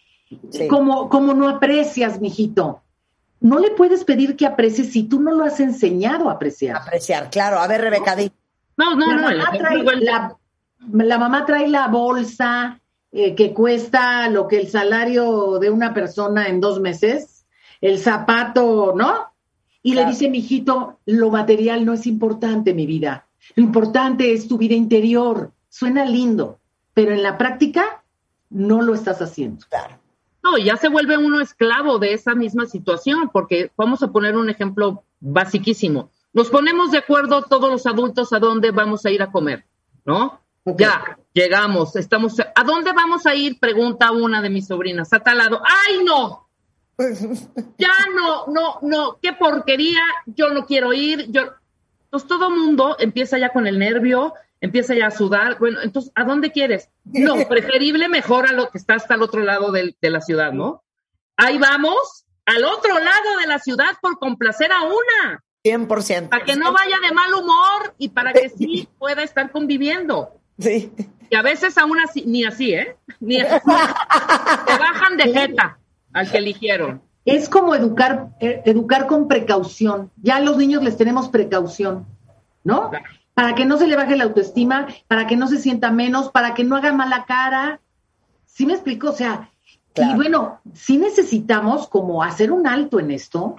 Sí. 0.51 0.67
como, 0.67 1.09
como 1.09 1.35
no 1.35 1.49
aprecias, 1.49 2.21
mijito. 2.21 2.83
No 3.41 3.59
le 3.59 3.71
puedes 3.71 4.05
pedir 4.05 4.37
que 4.37 4.47
aprecies 4.47 4.93
si 4.93 5.05
tú 5.05 5.21
no 5.21 5.33
lo 5.33 5.45
has 5.45 5.61
enseñado 5.61 6.29
a 6.29 6.33
apreciar. 6.33 6.77
Apreciar, 6.77 7.31
claro. 7.31 7.59
A 7.59 7.67
ver, 7.67 7.81
Rebeca, 7.83 8.17
di. 8.17 8.31
No, 8.77 8.95
no, 8.95 9.07
la, 9.07 9.17
no, 9.17 9.39
mamá 9.39 9.53
trae 9.53 9.83
la, 10.01 10.37
la 10.93 11.19
mamá 11.19 11.47
trae 11.47 11.69
la 11.69 11.89
bolsa 11.89 12.81
eh, 13.13 13.35
que 13.35 13.55
cuesta 13.55 14.29
lo 14.29 14.47
que 14.49 14.61
el 14.61 14.69
salario 14.69 15.59
de 15.59 15.71
una 15.71 15.95
persona 15.95 16.49
en 16.49 16.61
dos 16.61 16.81
meses, 16.81 17.47
el 17.81 17.99
zapato, 17.99 18.95
¿no? 18.97 19.33
Y 19.83 19.93
Claro. 19.93 20.09
le 20.09 20.13
dice, 20.13 20.29
mijito, 20.29 20.99
lo 21.07 21.31
material 21.31 21.85
no 21.85 21.93
es 21.93 22.07
importante, 22.07 22.75
mi 22.75 22.87
vida. 22.87 23.27
Lo 23.55 23.63
importante 23.63 24.33
es 24.33 24.49
tu 24.49 24.59
vida 24.59 24.75
interior. 24.75 25.53
Suena 25.69 26.05
lindo, 26.05 26.59
pero 26.93 27.13
en 27.13 27.23
la 27.23 27.39
práctica 27.39 28.03
no 28.51 28.83
lo 28.83 28.95
estás 28.95 29.23
haciendo. 29.23 29.65
Claro. 29.69 29.99
No, 30.47 30.59
ya 30.59 30.77
se 30.77 30.89
vuelve 30.89 31.19
uno 31.19 31.41
esclavo 31.41 31.99
de 31.99 32.13
esa 32.13 32.37
misma 32.37 32.67
situación, 32.67 33.31
porque 33.33 33.73
vamos 33.77 34.05
a 34.05 34.13
poner 34.13 34.37
un 34.37 34.49
ejemplo 34.49 35.03
basiquísimo. 35.19 36.11
Nos 36.33 36.51
ponemos 36.51 36.93
de 36.93 36.99
acuerdo 36.99 37.43
todos 37.43 37.69
los 37.69 37.85
adultos 37.85 38.33
a 38.33 38.39
dónde 38.39 38.71
vamos 38.71 39.05
a 39.05 39.11
ir 39.11 39.23
a 39.23 39.33
comer, 39.33 39.65
¿no? 40.05 40.41
Ya, 40.65 41.19
llegamos, 41.33 41.97
estamos. 41.97 42.37
¿A 42.39 42.63
dónde 42.63 42.93
vamos 42.93 43.27
a 43.27 43.35
ir? 43.35 43.59
Pregunta 43.59 44.13
una 44.13 44.41
de 44.41 44.51
mis 44.51 44.69
sobrinas. 44.69 45.13
A 45.13 45.19
tal 45.19 45.39
lado. 45.39 45.61
¡Ay, 45.65 46.05
no! 46.05 46.47
Ya 47.79 47.93
no, 48.15 48.47
no, 48.47 48.79
no, 48.83 49.19
qué 49.21 49.33
porquería, 49.33 50.01
yo 50.27 50.51
no 50.51 50.65
quiero 50.65 50.93
ir, 50.93 51.27
yo. 51.31 51.43
Entonces 52.05 52.29
todo 52.29 52.51
mundo 52.51 52.97
empieza 53.01 53.37
ya 53.37 53.49
con 53.49 53.67
el 53.67 53.81
nervio, 53.81 54.33
empieza 54.67 54.95
ya 54.95 55.07
a 55.07 55.11
sudar. 55.11 55.59
Bueno, 55.59 55.81
entonces, 55.83 56.13
¿a 56.15 56.25
dónde 56.25 56.53
quieres? 56.53 56.91
No, 57.05 57.35
preferible 57.49 58.09
mejor 58.09 58.47
a 58.49 58.53
lo 58.53 58.71
que 58.71 58.79
está 58.79 58.95
hasta 58.95 59.15
el 59.15 59.23
otro 59.23 59.43
lado 59.43 59.73
del- 59.73 59.97
de 60.01 60.11
la 60.11 60.21
ciudad, 60.21 60.53
¿no? 60.53 60.83
Ahí 61.37 61.59
vamos, 61.59 62.27
al 62.45 62.65
otro 62.65 62.99
lado 62.99 63.39
de 63.41 63.47
la 63.47 63.59
ciudad 63.59 63.93
por 64.01 64.19
complacer 64.19 64.71
a 64.73 64.83
una, 64.83 65.43
100%. 65.65 66.29
para 66.29 66.45
que 66.45 66.57
no 66.57 66.73
vaya 66.73 66.97
de 67.07 67.13
mal 67.15 67.35
humor 67.35 67.95
y 67.99 68.11
para 68.11 68.33
que 68.33 68.49
sí 68.51 68.89
pueda 68.99 69.23
estar 69.23 69.51
conviviendo. 69.51 70.31
Sí. 70.59 70.93
Y 71.29 71.35
a 71.37 71.43
veces 71.43 71.77
aún 71.77 71.99
así, 71.99 72.23
ni 72.27 72.45
así, 72.45 72.73
¿eh? 72.73 72.97
Ni 73.21 73.41
así. 73.41 73.59
Te 74.67 74.79
bajan 74.79 75.17
de 75.17 75.25
jeta 75.33 75.79
al 76.13 76.31
que 76.31 76.39
eligieron. 76.39 77.03
Es 77.25 77.49
como 77.49 77.75
educar, 77.75 78.29
eh, 78.41 78.63
educar 78.65 79.07
con 79.09 79.27
precaución. 79.27 80.13
Ya 80.23 80.37
a 80.37 80.41
los 80.41 80.57
niños 80.57 80.85
les 80.85 80.97
tenemos 80.97 81.29
precaución, 81.29 82.07
¿no? 82.63 82.91
Claro. 82.91 83.05
Para 83.37 83.55
que 83.55 83.67
no 83.67 83.77
se 83.77 83.87
le 83.87 83.97
baje 83.97 84.17
la 84.17 84.25
autoestima, 84.25 84.87
para 85.09 85.27
que 85.27 85.37
no 85.37 85.47
se 85.47 85.59
sienta 85.59 85.91
menos, 85.91 86.31
para 86.31 86.55
que 86.55 86.65
no 86.65 86.75
haga 86.75 86.93
mala 86.93 87.27
cara. 87.27 87.81
¿Sí 88.47 88.65
me 88.65 88.73
explico? 88.73 89.11
O 89.11 89.13
sea, 89.13 89.51
Claro. 89.93 90.13
y 90.13 90.17
bueno, 90.17 90.61
sí 90.73 90.97
necesitamos 90.97 91.87
como 91.87 92.23
hacer 92.23 92.51
un 92.51 92.67
alto 92.67 92.99
en 92.99 93.11
esto 93.11 93.57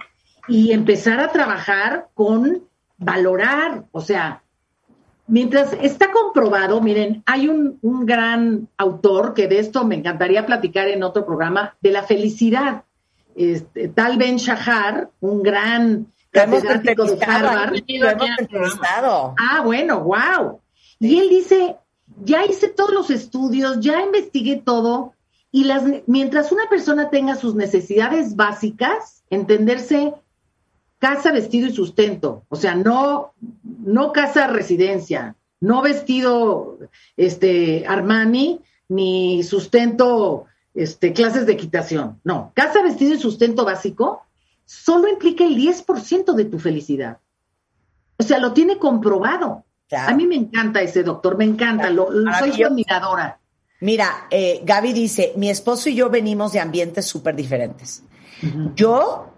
y 0.48 0.72
empezar 0.72 1.20
a 1.20 1.30
trabajar 1.30 2.08
con 2.14 2.64
valorar, 2.96 3.84
o 3.92 4.00
sea, 4.00 4.42
mientras 5.28 5.72
está 5.80 6.10
comprobado, 6.10 6.80
miren, 6.80 7.22
hay 7.26 7.48
un, 7.48 7.78
un 7.82 8.04
gran 8.04 8.68
autor 8.76 9.34
que 9.34 9.46
de 9.46 9.60
esto 9.60 9.84
me 9.84 9.94
encantaría 9.94 10.44
platicar 10.44 10.88
en 10.88 11.04
otro 11.04 11.24
programa, 11.24 11.76
de 11.80 11.92
la 11.92 12.02
felicidad. 12.02 12.84
Este, 13.36 13.88
Tal 13.88 14.16
Ben 14.18 14.36
Shahar, 14.38 15.10
un 15.20 15.42
gran 15.44 16.06
hemos 16.42 16.62
catedrático 16.62 17.04
de 17.04 17.12
entrevistado. 17.12 17.48
Harvard. 17.48 17.82
Lo 17.88 18.08
hemos 18.08 18.38
entrevistado. 18.38 19.34
Ah, 19.38 19.62
bueno, 19.64 20.00
wow. 20.00 20.60
Y 21.00 21.18
él 21.18 21.28
dice, 21.28 21.76
ya 22.24 22.44
hice 22.44 22.68
todos 22.68 22.92
los 22.92 23.10
estudios, 23.10 23.80
ya 23.80 24.02
investigué 24.02 24.56
todo, 24.56 25.14
y 25.50 25.64
las, 25.64 25.84
mientras 26.06 26.52
una 26.52 26.68
persona 26.68 27.10
tenga 27.10 27.36
sus 27.36 27.54
necesidades 27.54 28.36
básicas, 28.36 29.22
entenderse 29.30 30.14
casa, 30.98 31.32
vestido 31.32 31.68
y 31.68 31.72
sustento, 31.72 32.44
o 32.48 32.56
sea, 32.56 32.74
no, 32.74 33.32
no 33.62 34.12
casa, 34.12 34.48
residencia, 34.48 35.36
no 35.60 35.80
vestido, 35.80 36.78
este, 37.16 37.84
Armani, 37.86 38.60
ni 38.88 39.42
sustento, 39.42 40.46
este, 40.74 41.12
clases 41.12 41.46
de 41.46 41.52
equitación, 41.52 42.20
no, 42.24 42.52
casa, 42.54 42.82
vestido 42.82 43.14
y 43.14 43.18
sustento 43.18 43.64
básico, 43.64 44.22
solo 44.68 45.08
implica 45.08 45.44
el 45.44 45.56
10% 45.56 46.34
de 46.34 46.44
tu 46.44 46.58
felicidad. 46.58 47.18
O 48.18 48.22
sea, 48.22 48.38
lo 48.38 48.52
tiene 48.52 48.76
comprobado. 48.78 49.64
Claro. 49.88 50.12
A 50.12 50.14
mí 50.14 50.26
me 50.26 50.34
encanta 50.34 50.82
ese 50.82 51.02
doctor, 51.02 51.38
me 51.38 51.44
encanta, 51.44 51.88
lo, 51.88 52.10
lo- 52.10 52.30
soy 52.34 52.52
su 52.52 52.66
admiradora. 52.66 53.40
Mira, 53.80 54.26
eh, 54.30 54.60
Gaby 54.64 54.92
dice, 54.92 55.32
mi 55.36 55.48
esposo 55.48 55.88
y 55.88 55.94
yo 55.94 56.10
venimos 56.10 56.52
de 56.52 56.60
ambientes 56.60 57.06
súper 57.06 57.34
diferentes. 57.34 58.02
Yo 58.74 59.32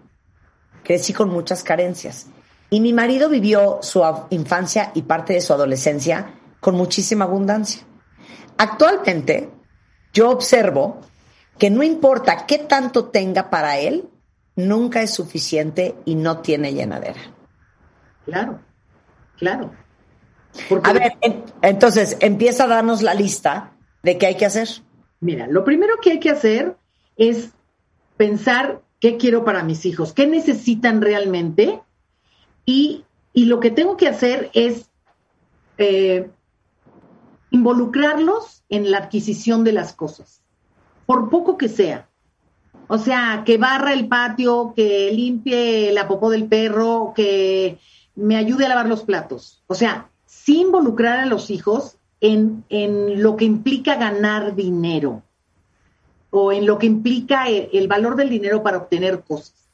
crecí 0.83 1.13
con 1.13 1.29
muchas 1.29 1.63
carencias 1.63 2.27
y 2.69 2.81
mi 2.81 2.91
marido 2.91 3.29
vivió 3.29 3.79
su 3.81 4.03
infancia 4.31 4.91
y 4.95 5.03
parte 5.03 5.33
de 5.33 5.41
su 5.41 5.53
adolescencia 5.53 6.33
con 6.59 6.75
muchísima 6.75 7.23
abundancia. 7.25 7.83
Actualmente, 8.57 9.49
yo 10.13 10.29
observo 10.29 10.99
que 11.57 11.69
no 11.69 11.83
importa 11.83 12.45
qué 12.45 12.57
tanto 12.57 13.05
tenga 13.05 13.49
para 13.49 13.77
él, 13.79 14.09
nunca 14.67 15.01
es 15.01 15.13
suficiente 15.13 15.95
y 16.05 16.15
no 16.15 16.39
tiene 16.39 16.73
llenadera. 16.73 17.19
Claro, 18.25 18.59
claro. 19.37 19.71
Porque, 20.69 20.89
A 20.89 20.93
ver, 20.93 21.13
en- 21.21 21.43
entonces 21.61 22.17
empieza 22.19 22.65
a 22.65 22.67
darnos 22.67 23.01
la 23.01 23.13
lista 23.13 23.71
de 24.03 24.17
qué 24.17 24.27
hay 24.27 24.35
que 24.35 24.45
hacer. 24.45 24.67
mira, 25.19 25.47
lo 25.47 25.63
primero 25.63 25.95
que 26.01 26.11
hay 26.11 26.19
que 26.19 26.29
hacer 26.31 26.75
es 27.15 27.51
pensar 28.17 28.81
qué 28.99 29.17
quiero 29.17 29.43
para 29.45 29.63
mis 29.63 29.85
hijos, 29.85 30.13
qué 30.13 30.27
necesitan 30.27 31.01
realmente 31.01 31.81
y, 32.65 33.05
y 33.33 33.45
lo 33.45 33.59
que 33.59 33.71
tengo 33.71 33.97
que 33.97 34.07
hacer 34.07 34.49
es 34.53 34.89
eh, 35.77 36.29
involucrarlos 37.49 38.63
en 38.69 38.91
la 38.91 38.99
adquisición 38.99 39.63
de 39.63 39.73
las 39.73 39.93
cosas, 39.93 40.41
por 41.05 41.29
poco 41.29 41.57
que 41.57 41.69
sea. 41.69 42.07
O 42.93 42.97
sea, 42.97 43.43
que 43.45 43.57
barra 43.57 43.93
el 43.93 44.09
patio, 44.09 44.73
que 44.75 45.13
limpie 45.13 45.93
la 45.93 46.09
popó 46.09 46.29
del 46.29 46.49
perro, 46.49 47.13
que 47.15 47.79
me 48.15 48.35
ayude 48.35 48.65
a 48.65 48.67
lavar 48.67 48.89
los 48.89 49.03
platos. 49.03 49.63
O 49.67 49.75
sea, 49.75 50.09
sí 50.25 50.59
involucrar 50.59 51.19
a 51.19 51.25
los 51.25 51.51
hijos 51.51 51.95
en, 52.19 52.65
en 52.67 53.23
lo 53.23 53.37
que 53.37 53.45
implica 53.45 53.95
ganar 53.95 54.55
dinero 54.55 55.23
o 56.31 56.51
en 56.51 56.65
lo 56.65 56.77
que 56.79 56.87
implica 56.87 57.47
el, 57.47 57.69
el 57.71 57.87
valor 57.87 58.17
del 58.17 58.29
dinero 58.29 58.61
para 58.61 58.79
obtener 58.79 59.21
cosas. 59.21 59.69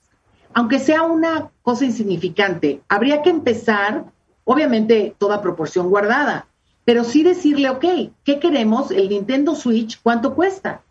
Aunque 0.54 0.78
sea 0.78 1.02
una 1.02 1.50
cosa 1.64 1.86
insignificante, 1.86 2.82
habría 2.88 3.24
que 3.24 3.32
empezar, 3.32 4.06
obviamente, 4.44 5.16
toda 5.18 5.42
proporción 5.42 5.90
guardada, 5.90 6.46
pero 6.86 7.04
sí 7.04 7.24
decirle, 7.24 7.72
ok, 7.72 7.86
¿qué 8.24 8.40
queremos? 8.40 8.92
El 8.92 9.10
Nintendo 9.10 9.56
Switch, 9.56 10.00
¿cuánto 10.04 10.36
cuesta? 10.36 10.84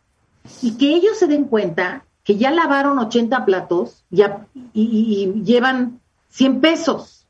Y 0.60 0.76
que 0.76 0.88
ellos 0.88 1.16
se 1.18 1.28
den 1.28 1.44
cuenta 1.44 2.02
que 2.26 2.36
ya 2.36 2.50
lavaron 2.50 2.98
80 2.98 3.44
platos 3.44 4.04
y, 4.10 5.32
llevan 5.44 6.00
100 6.30 6.60
pesos. 6.60 7.24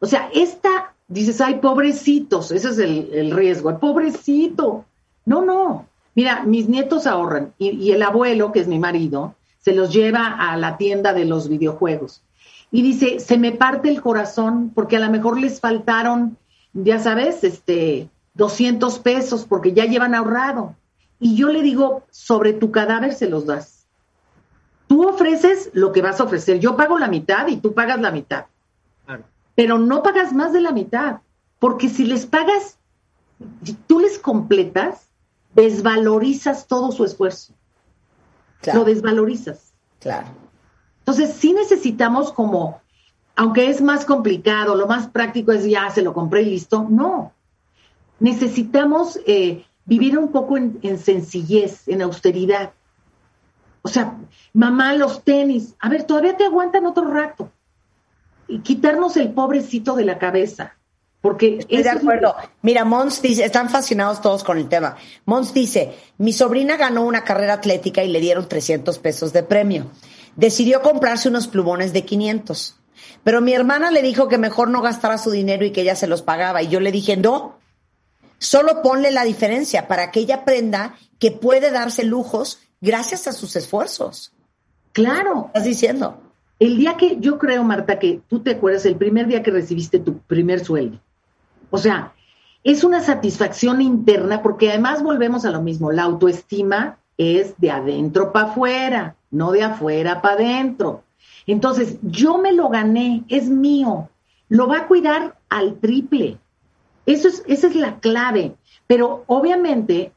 O 0.00 0.06
sea, 0.06 0.28
esta, 0.34 0.94
dices, 1.06 1.40
ay, 1.40 1.60
pobrecitos, 1.60 2.50
ese 2.50 2.70
es 2.70 2.78
el, 2.78 3.08
el 3.12 3.30
riesgo, 3.30 3.70
el 3.70 3.76
pobrecito. 3.76 4.84
No, 5.24 5.42
no. 5.42 5.86
Mira, 6.16 6.42
mis 6.42 6.68
nietos 6.68 7.06
ahorran 7.06 7.54
y, 7.56 7.70
y 7.70 7.92
el 7.92 8.02
abuelo, 8.02 8.50
que 8.50 8.58
es 8.58 8.66
mi 8.66 8.80
marido, 8.80 9.36
se 9.60 9.72
los 9.72 9.92
lleva 9.92 10.26
a 10.26 10.56
la 10.56 10.76
tienda 10.76 11.12
de 11.12 11.24
los 11.24 11.48
videojuegos. 11.48 12.22
Y 12.72 12.82
dice, 12.82 13.20
se 13.20 13.38
me 13.38 13.52
parte 13.52 13.88
el 13.88 14.02
corazón 14.02 14.72
porque 14.74 14.96
a 14.96 15.00
lo 15.00 15.10
mejor 15.10 15.38
les 15.38 15.60
faltaron, 15.60 16.36
ya 16.72 16.98
sabes, 16.98 17.44
este, 17.44 18.08
200 18.34 18.98
pesos 18.98 19.46
porque 19.48 19.72
ya 19.72 19.84
llevan 19.84 20.16
ahorrado. 20.16 20.74
Y 21.20 21.36
yo 21.36 21.48
le 21.48 21.62
digo, 21.62 22.02
sobre 22.10 22.54
tu 22.54 22.72
cadáver 22.72 23.14
se 23.14 23.28
los 23.28 23.46
das. 23.46 23.75
Tú 24.86 25.08
ofreces 25.08 25.70
lo 25.72 25.92
que 25.92 26.02
vas 26.02 26.20
a 26.20 26.24
ofrecer. 26.24 26.60
Yo 26.60 26.76
pago 26.76 26.98
la 26.98 27.08
mitad 27.08 27.48
y 27.48 27.56
tú 27.56 27.74
pagas 27.74 28.00
la 28.00 28.10
mitad. 28.10 28.46
Pero 29.54 29.78
no 29.78 30.02
pagas 30.02 30.32
más 30.32 30.52
de 30.52 30.60
la 30.60 30.72
mitad. 30.72 31.20
Porque 31.58 31.88
si 31.88 32.04
les 32.04 32.26
pagas, 32.26 32.78
si 33.64 33.72
tú 33.72 34.00
les 34.00 34.18
completas, 34.18 35.08
desvalorizas 35.54 36.66
todo 36.66 36.92
su 36.92 37.04
esfuerzo. 37.04 37.54
Lo 38.74 38.84
desvalorizas. 38.84 39.72
Claro. 40.00 40.28
Entonces, 40.98 41.34
sí 41.34 41.52
necesitamos 41.52 42.32
como, 42.32 42.80
aunque 43.36 43.70
es 43.70 43.80
más 43.80 44.04
complicado, 44.04 44.74
lo 44.74 44.86
más 44.86 45.08
práctico 45.08 45.52
es 45.52 45.64
ya 45.64 45.88
se 45.90 46.02
lo 46.02 46.12
compré 46.12 46.42
y 46.42 46.46
listo. 46.46 46.86
No. 46.88 47.32
Necesitamos 48.18 49.18
eh, 49.26 49.64
vivir 49.84 50.18
un 50.18 50.32
poco 50.32 50.56
en, 50.56 50.98
sencillez, 50.98 51.86
en 51.88 52.02
austeridad. 52.02 52.72
O 53.86 53.88
sea, 53.88 54.16
mamá, 54.52 54.94
los 54.94 55.22
tenis, 55.22 55.76
a 55.78 55.88
ver, 55.88 56.02
todavía 56.02 56.36
te 56.36 56.44
aguantan 56.44 56.86
otro 56.86 57.08
rato. 57.08 57.52
Y 58.48 58.58
quitarnos 58.58 59.16
el 59.16 59.30
pobrecito 59.30 59.94
de 59.94 60.04
la 60.04 60.18
cabeza. 60.18 60.74
Porque 61.20 61.58
Estoy 61.58 61.84
de 61.84 61.90
acuerdo. 61.90 62.34
Mira, 62.62 62.84
Mons 62.84 63.22
dice, 63.22 63.44
están 63.44 63.70
fascinados 63.70 64.20
todos 64.20 64.42
con 64.42 64.58
el 64.58 64.68
tema. 64.68 64.96
Mons 65.24 65.54
dice, 65.54 65.94
mi 66.18 66.32
sobrina 66.32 66.76
ganó 66.76 67.04
una 67.04 67.22
carrera 67.22 67.52
atlética 67.52 68.02
y 68.02 68.08
le 68.08 68.18
dieron 68.18 68.48
300 68.48 68.98
pesos 68.98 69.32
de 69.32 69.44
premio. 69.44 69.86
Decidió 70.34 70.82
comprarse 70.82 71.28
unos 71.28 71.46
plumones 71.46 71.92
de 71.92 72.04
500. 72.04 72.80
Pero 73.22 73.40
mi 73.40 73.52
hermana 73.52 73.92
le 73.92 74.02
dijo 74.02 74.26
que 74.26 74.36
mejor 74.36 74.68
no 74.68 74.82
gastara 74.82 75.16
su 75.16 75.30
dinero 75.30 75.64
y 75.64 75.70
que 75.70 75.82
ella 75.82 75.94
se 75.94 76.08
los 76.08 76.22
pagaba. 76.22 76.60
Y 76.60 76.66
yo 76.66 76.80
le 76.80 76.90
dije, 76.90 77.16
no, 77.16 77.60
solo 78.38 78.82
ponle 78.82 79.12
la 79.12 79.22
diferencia 79.22 79.86
para 79.86 80.10
que 80.10 80.18
ella 80.18 80.38
aprenda 80.38 80.96
que 81.20 81.30
puede 81.30 81.70
darse 81.70 82.02
lujos 82.02 82.58
gracias 82.80 83.26
a 83.26 83.32
sus 83.32 83.56
esfuerzos. 83.56 84.32
Claro. 84.92 85.46
Estás 85.48 85.64
diciendo. 85.64 86.20
El 86.58 86.78
día 86.78 86.96
que, 86.96 87.18
yo 87.20 87.38
creo, 87.38 87.64
Marta, 87.64 87.98
que 87.98 88.20
tú 88.28 88.40
te 88.40 88.52
acuerdas, 88.52 88.86
el 88.86 88.96
primer 88.96 89.26
día 89.26 89.42
que 89.42 89.50
recibiste 89.50 89.98
tu 89.98 90.18
primer 90.20 90.64
sueldo. 90.64 90.98
O 91.70 91.78
sea, 91.78 92.14
es 92.64 92.82
una 92.82 93.02
satisfacción 93.02 93.82
interna 93.82 94.42
porque 94.42 94.70
además 94.70 95.02
volvemos 95.02 95.44
a 95.44 95.50
lo 95.50 95.60
mismo, 95.60 95.92
la 95.92 96.04
autoestima 96.04 96.98
es 97.18 97.54
de 97.58 97.70
adentro 97.70 98.32
para 98.32 98.50
afuera, 98.50 99.16
no 99.30 99.52
de 99.52 99.62
afuera 99.62 100.22
para 100.22 100.34
adentro. 100.34 101.04
Entonces, 101.46 101.98
yo 102.02 102.38
me 102.38 102.52
lo 102.52 102.68
gané, 102.68 103.24
es 103.28 103.48
mío, 103.48 104.08
lo 104.48 104.66
va 104.66 104.78
a 104.78 104.86
cuidar 104.86 105.38
al 105.48 105.78
triple. 105.78 106.38
Eso 107.04 107.28
es, 107.28 107.44
esa 107.46 107.68
es 107.68 107.76
la 107.76 108.00
clave. 108.00 108.56
Pero 108.86 109.24
obviamente 109.26 110.12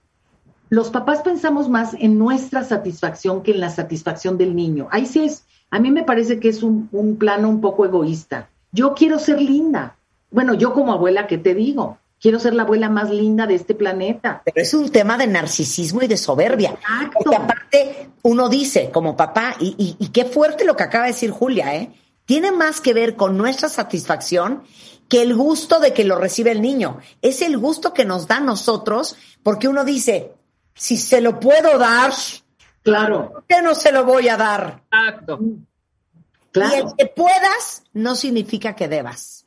los 0.70 0.90
papás 0.90 1.22
pensamos 1.22 1.68
más 1.68 1.96
en 2.00 2.18
nuestra 2.18 2.64
satisfacción 2.64 3.42
que 3.42 3.52
en 3.52 3.60
la 3.60 3.70
satisfacción 3.70 4.38
del 4.38 4.56
niño. 4.56 4.88
Ahí 4.92 5.06
sí 5.06 5.24
es, 5.24 5.44
a 5.72 5.80
mí 5.80 5.92
me 5.92 6.04
parece 6.04 6.40
que 6.40 6.50
es 6.50 6.64
un, 6.64 6.90
un 6.92 7.18
plano 7.18 7.50
un 7.50 7.60
poco 7.60 7.86
egoísta. 7.86 8.50
Yo 8.72 8.94
quiero 8.94 9.18
ser 9.18 9.42
linda. 9.42 9.96
Bueno, 10.32 10.54
yo 10.54 10.74
como 10.74 10.94
abuela, 10.94 11.26
¿qué 11.26 11.40
te 11.40 11.56
digo? 11.56 11.98
Quiero 12.22 12.40
ser 12.40 12.54
la 12.54 12.64
abuela 12.64 12.90
más 12.90 13.10
linda 13.10 13.48
de 13.48 13.56
este 13.56 13.74
planeta. 13.74 14.42
Pero 14.46 14.62
es 14.62 14.74
un 14.74 14.90
tema 14.90 15.18
de 15.18 15.26
narcisismo 15.26 16.04
y 16.04 16.08
de 16.08 16.18
soberbia. 16.18 16.72
Exacto. 16.72 17.20
Porque 17.24 17.36
aparte 17.36 18.10
uno 18.24 18.50
dice, 18.50 18.92
como 18.92 19.16
papá, 19.16 19.56
y, 19.60 19.96
y, 19.98 20.08
qué 20.10 20.26
fuerte 20.26 20.66
lo 20.66 20.76
que 20.76 20.84
acaba 20.84 21.06
de 21.06 21.12
decir 21.12 21.32
Julia, 21.32 21.76
¿eh? 21.76 21.94
Tiene 22.26 22.52
más 22.52 22.82
que 22.82 22.94
ver 22.94 23.16
con 23.16 23.38
nuestra 23.38 23.70
satisfacción 23.70 24.64
que 25.08 25.22
el 25.24 25.34
gusto 25.36 25.80
de 25.80 25.94
que 25.94 26.04
lo 26.04 26.18
recibe 26.18 26.52
el 26.52 26.62
niño. 26.62 27.00
Es 27.24 27.42
el 27.42 27.58
gusto 27.58 27.94
que 27.94 28.06
nos 28.06 28.28
da 28.28 28.40
nosotros, 28.40 29.16
porque 29.42 29.68
uno 29.68 29.84
dice, 29.84 30.34
si 30.74 30.98
se 30.98 31.22
lo 31.22 31.40
puedo 31.40 31.78
dar, 31.78 32.12
claro. 32.84 33.32
¿por 33.32 33.46
qué 33.46 33.62
no 33.62 33.76
se 33.76 33.92
lo 33.92 34.06
voy 34.06 34.30
a 34.30 34.38
dar? 34.38 34.84
Exacto. 34.92 35.40
Claro. 36.52 36.76
Y 36.76 36.80
el 36.80 36.96
que 36.98 37.06
puedas 37.08 37.84
no 37.94 38.16
significa 38.16 38.76
que 38.76 38.88
debas. 38.88 39.46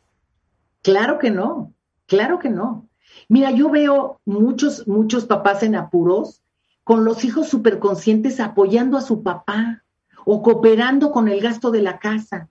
Claro 0.83 1.19
que 1.19 1.31
no. 1.31 1.73
Claro 2.07 2.38
que 2.38 2.50
no. 2.50 2.88
Mira, 3.29 3.50
yo 3.50 3.71
veo 3.71 4.21
muchos, 4.25 4.87
muchos 4.87 5.25
papás 5.25 5.62
en 5.62 5.75
apuros 5.75 6.42
con 6.85 7.05
los 7.05 7.25
hijos 7.25 7.49
superconscientes 7.49 8.40
apoyando 8.40 8.97
a 8.97 9.03
su 9.03 9.23
papá 9.23 9.85
o 10.25 10.42
cooperando 10.42 11.12
con 11.12 11.29
el 11.29 11.40
gasto 11.40 11.70
de 11.70 11.83
la 11.83 11.99
casa. 11.99 12.49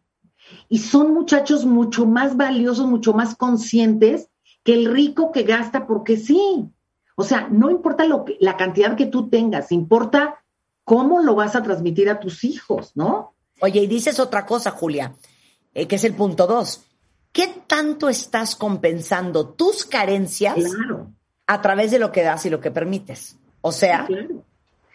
Y 0.70 0.80
son 0.80 1.14
muchachos 1.14 1.66
mucho 1.66 2.06
más 2.06 2.36
valiosos, 2.36 2.88
mucho 2.88 3.14
más 3.14 3.36
conscientes 3.36 4.30
que 4.64 4.74
el 4.74 4.86
rico 4.92 5.32
que 5.32 5.44
gasta 5.44 5.88
porque 5.88 6.18
sí. 6.18 6.70
O 7.22 7.24
sea, 7.24 7.48
no 7.50 7.72
importa 7.72 8.06
lo 8.06 8.26
que, 8.26 8.38
la 8.40 8.58
cantidad 8.58 8.96
que 8.96 9.06
tú 9.06 9.30
tengas, 9.30 9.72
importa 9.72 10.44
cómo 10.84 11.20
lo 11.20 11.36
vas 11.36 11.56
a 11.56 11.64
transmitir 11.64 12.10
a 12.10 12.20
tus 12.20 12.44
hijos, 12.44 12.92
¿no? 12.96 13.34
Oye, 13.62 13.82
y 13.82 13.88
dices 13.88 14.20
otra 14.20 14.46
cosa, 14.46 14.72
Julia, 14.72 15.16
eh, 15.74 15.88
que 15.88 15.96
es 15.96 16.04
el 16.04 16.14
punto 16.14 16.48
dos. 16.48 16.86
¿qué 17.32 17.48
tanto 17.68 18.10
estás 18.10 18.56
compensando 18.56 19.50
tus 19.50 19.86
carencias 19.86 20.58
a 21.48 21.62
través 21.62 21.92
de 21.92 22.00
lo 22.00 22.12
que 22.12 22.24
das 22.24 22.46
y 22.46 22.50
lo 22.50 22.60
que 22.60 22.72
permites? 22.72 23.38
O 23.62 23.72
sea... 23.72 24.08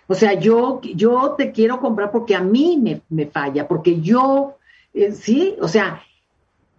O 0.09 0.15
sea, 0.15 0.35
yo, 0.35 0.81
yo 0.83 1.35
te 1.37 1.51
quiero 1.51 1.81
comprar 1.81 2.13
porque 2.13 2.37
a 2.37 2.41
mí 2.41 3.03
me, 3.09 3.27
falla, 3.27 3.67
porque 3.67 4.01
yo, 4.01 4.57
eh, 4.95 5.11
sí, 5.11 5.57
o 5.61 5.67
sea, 5.67 6.01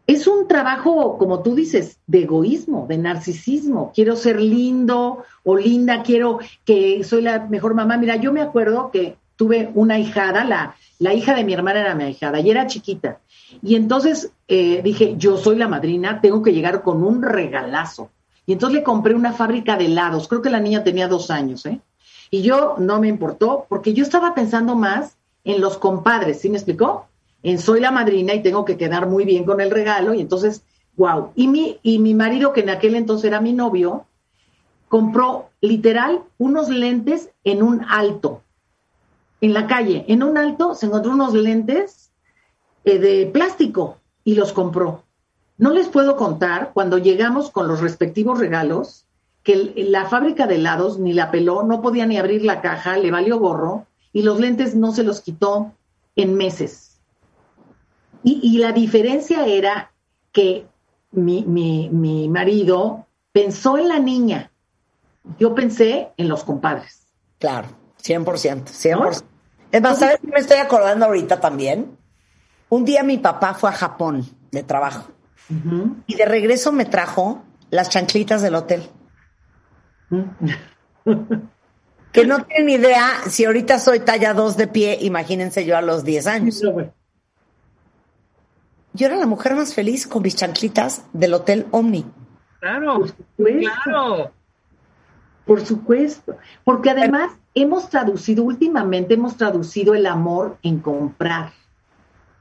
es 0.07 0.25
un 0.25 0.47
trabajo, 0.47 1.17
como 1.17 1.43
tú 1.43 1.53
dices, 1.53 1.99
de 2.07 2.23
egoísmo, 2.23 2.85
de 2.87 2.97
narcisismo. 2.97 3.91
Quiero 3.93 4.15
ser 4.15 4.39
lindo 4.41 5.25
o 5.43 5.57
linda, 5.57 6.01
quiero 6.01 6.39
que 6.63 7.03
soy 7.03 7.21
la 7.21 7.45
mejor 7.47 7.75
mamá. 7.75 7.97
Mira, 7.97 8.15
yo 8.15 8.31
me 8.31 8.41
acuerdo 8.41 8.89
que 8.89 9.17
tuve 9.35 9.69
una 9.75 9.99
hijada, 9.99 10.45
la, 10.45 10.75
la 10.99 11.13
hija 11.13 11.35
de 11.35 11.43
mi 11.43 11.53
hermana 11.53 11.81
era 11.81 11.93
mi 11.93 12.05
hijada 12.05 12.39
y 12.39 12.49
era 12.49 12.67
chiquita. 12.67 13.19
Y 13.61 13.75
entonces 13.75 14.31
eh, 14.47 14.81
dije, 14.81 15.15
yo 15.17 15.35
soy 15.35 15.57
la 15.57 15.67
madrina, 15.67 16.21
tengo 16.21 16.41
que 16.41 16.53
llegar 16.53 16.83
con 16.83 17.03
un 17.03 17.21
regalazo. 17.21 18.09
Y 18.45 18.53
entonces 18.53 18.79
le 18.79 18.83
compré 18.83 19.13
una 19.13 19.33
fábrica 19.33 19.75
de 19.75 19.87
helados, 19.87 20.29
creo 20.29 20.41
que 20.41 20.49
la 20.49 20.61
niña 20.61 20.85
tenía 20.85 21.09
dos 21.09 21.29
años, 21.29 21.65
¿eh? 21.65 21.81
Y 22.31 22.41
yo 22.41 22.75
no 22.77 22.99
me 22.99 23.09
importó, 23.09 23.65
porque 23.67 23.93
yo 23.93 24.03
estaba 24.03 24.33
pensando 24.33 24.75
más 24.75 25.17
en 25.43 25.61
los 25.61 25.77
compadres, 25.77 26.39
¿sí 26.39 26.49
me 26.49 26.57
explicó? 26.57 27.07
Soy 27.57 27.79
la 27.79 27.91
madrina 27.91 28.33
y 28.33 28.43
tengo 28.43 28.65
que 28.65 28.77
quedar 28.77 29.07
muy 29.07 29.23
bien 29.25 29.45
con 29.45 29.61
el 29.61 29.71
regalo, 29.71 30.13
y 30.13 30.21
entonces, 30.21 30.63
wow. 30.97 31.31
Y 31.35 31.47
mi, 31.47 31.79
y 31.83 31.99
mi 31.99 32.13
marido, 32.13 32.51
que 32.51 32.61
en 32.61 32.69
aquel 32.69 32.95
entonces 32.95 33.25
era 33.25 33.39
mi 33.39 33.53
novio, 33.53 34.05
compró 34.89 35.49
literal 35.61 36.23
unos 36.37 36.69
lentes 36.69 37.29
en 37.43 37.63
un 37.63 37.85
alto, 37.87 38.41
en 39.41 39.53
la 39.53 39.67
calle. 39.67 40.05
En 40.07 40.23
un 40.23 40.37
alto 40.37 40.75
se 40.75 40.87
encontró 40.87 41.11
unos 41.11 41.33
lentes 41.33 42.11
eh, 42.83 42.99
de 42.99 43.25
plástico 43.27 43.97
y 44.23 44.35
los 44.35 44.53
compró. 44.53 45.03
No 45.57 45.71
les 45.71 45.87
puedo 45.87 46.15
contar 46.15 46.71
cuando 46.73 46.97
llegamos 46.97 47.49
con 47.49 47.67
los 47.67 47.81
respectivos 47.81 48.39
regalos 48.39 49.05
que 49.43 49.73
la 49.77 50.05
fábrica 50.05 50.45
de 50.45 50.55
helados 50.55 50.99
ni 50.99 51.13
la 51.13 51.31
peló, 51.31 51.63
no 51.63 51.81
podía 51.81 52.05
ni 52.05 52.17
abrir 52.17 52.43
la 52.43 52.59
caja, 52.59 52.97
le 52.97 53.11
valió 53.11 53.39
gorro 53.39 53.85
y 54.11 54.23
los 54.23 54.39
lentes 54.41 54.75
no 54.75 54.91
se 54.91 55.03
los 55.03 55.21
quitó 55.21 55.71
en 56.17 56.35
meses. 56.35 56.96
Y, 58.23 58.57
la 58.57 58.71
diferencia 58.71 59.45
era 59.45 59.91
que 60.31 60.65
mi, 61.11 61.43
mi, 61.45 62.29
marido 62.29 63.07
pensó 63.31 63.77
en 63.77 63.87
la 63.87 63.99
niña, 63.99 64.51
yo 65.39 65.55
pensé 65.55 66.09
en 66.17 66.27
los 66.27 66.43
compadres. 66.43 67.07
Claro, 67.39 67.69
100%, 68.03 68.65
100%. 68.65 69.23
Es 69.71 69.81
más, 69.81 69.99
¿sabes 69.99 70.19
qué 70.21 70.27
me 70.27 70.39
estoy 70.39 70.57
acordando 70.57 71.05
ahorita 71.05 71.39
también? 71.39 71.97
Un 72.69 72.85
día 72.85 73.03
mi 73.03 73.17
papá 73.17 73.53
fue 73.53 73.69
a 73.69 73.73
Japón 73.73 74.25
de 74.51 74.63
trabajo 74.63 75.11
y 76.07 76.15
de 76.15 76.25
regreso 76.25 76.71
me 76.71 76.85
trajo 76.85 77.43
las 77.69 77.89
chanclitas 77.89 78.41
del 78.41 78.55
hotel. 78.55 78.89
que 82.11 82.25
no 82.25 82.43
tienen 82.45 82.69
idea, 82.69 83.09
si 83.29 83.45
ahorita 83.45 83.79
soy 83.79 83.99
talla 84.01 84.33
2 84.33 84.57
de 84.57 84.67
pie, 84.67 84.97
imagínense 85.01 85.65
yo 85.65 85.77
a 85.77 85.81
los 85.81 86.03
10 86.03 86.27
años. 86.27 86.61
Yo 88.97 89.05
era 89.05 89.15
la 89.15 89.27
mujer 89.27 89.53
más 89.53 89.75
feliz 89.75 90.07
con 90.07 90.23
mis 90.23 90.35
chanclitas 90.35 91.05
del 91.13 91.35
Hotel 91.35 91.67
Omni. 91.69 92.03
Claro, 92.59 93.05
claro. 93.35 94.31
Por 95.45 95.63
supuesto, 95.63 96.35
porque 96.63 96.89
además 96.89 97.29
hemos 97.53 97.89
traducido, 97.89 98.43
últimamente 98.43 99.13
hemos 99.13 99.37
traducido 99.37 99.93
el 99.93 100.07
amor 100.07 100.57
en 100.63 100.79
comprar. 100.79 101.51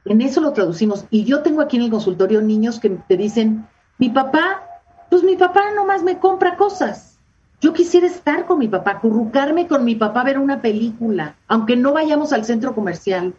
En 0.05 0.19
eso 0.21 0.41
lo 0.41 0.51
traducimos. 0.53 1.05
Y 1.11 1.25
yo 1.25 1.43
tengo 1.43 1.61
aquí 1.61 1.77
en 1.77 1.83
el 1.83 1.91
consultorio 1.91 2.41
niños 2.41 2.79
que 2.79 2.89
te 2.89 3.17
dicen, 3.17 3.67
mi 3.99 4.09
papá, 4.09 4.63
pues 5.11 5.21
mi 5.21 5.35
papá 5.35 5.71
nomás 5.75 6.01
me 6.01 6.17
compra 6.17 6.55
cosas. 6.55 7.19
Yo 7.61 7.71
quisiera 7.71 8.07
estar 8.07 8.47
con 8.47 8.57
mi 8.57 8.67
papá, 8.67 8.99
currucarme 8.99 9.67
con 9.67 9.85
mi 9.85 9.93
papá, 9.93 10.23
ver 10.23 10.39
una 10.39 10.59
película, 10.59 11.35
aunque 11.47 11.75
no 11.75 11.93
vayamos 11.93 12.33
al 12.33 12.45
centro 12.45 12.73
comercial. 12.73 13.35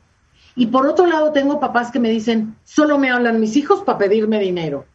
Y 0.58 0.66
por 0.66 0.88
otro 0.88 1.06
lado, 1.06 1.30
tengo 1.30 1.60
papás 1.60 1.92
que 1.92 2.00
me 2.00 2.10
dicen, 2.10 2.56
solo 2.64 2.98
me 2.98 3.12
hablan 3.12 3.38
mis 3.38 3.54
hijos 3.56 3.84
para 3.84 3.96
pedirme 3.96 4.40
dinero. 4.40 4.86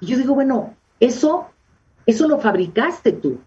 Y 0.00 0.06
yo 0.06 0.18
digo, 0.18 0.34
bueno, 0.34 0.74
eso, 1.00 1.46
eso 2.04 2.28
lo 2.28 2.38
fabricaste 2.38 3.12
tú. 3.12 3.40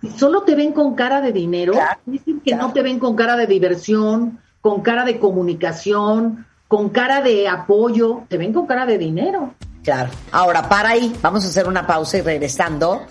Si 0.00 0.10
solo 0.10 0.42
te 0.42 0.54
ven 0.54 0.70
con 0.72 0.94
cara 0.94 1.20
de 1.20 1.32
dinero, 1.32 1.72
dicen 2.04 2.40
que 2.44 2.54
no 2.54 2.72
te 2.72 2.82
ven 2.82 3.00
con 3.00 3.16
cara 3.16 3.34
de 3.34 3.48
diversión, 3.48 4.38
con 4.60 4.82
cara 4.82 5.04
de 5.04 5.18
comunicación, 5.18 6.46
con 6.68 6.90
cara 6.90 7.22
de 7.22 7.48
apoyo, 7.48 8.22
te 8.28 8.38
ven 8.38 8.52
con 8.52 8.68
cara 8.68 8.86
de 8.86 8.98
dinero. 8.98 9.52
Claro. 9.82 10.12
Ahora, 10.30 10.68
para 10.68 10.90
ahí, 10.90 11.12
vamos 11.20 11.44
a 11.44 11.48
hacer 11.48 11.66
una 11.66 11.88
pausa 11.88 12.18
y 12.18 12.20
regresando. 12.20 13.02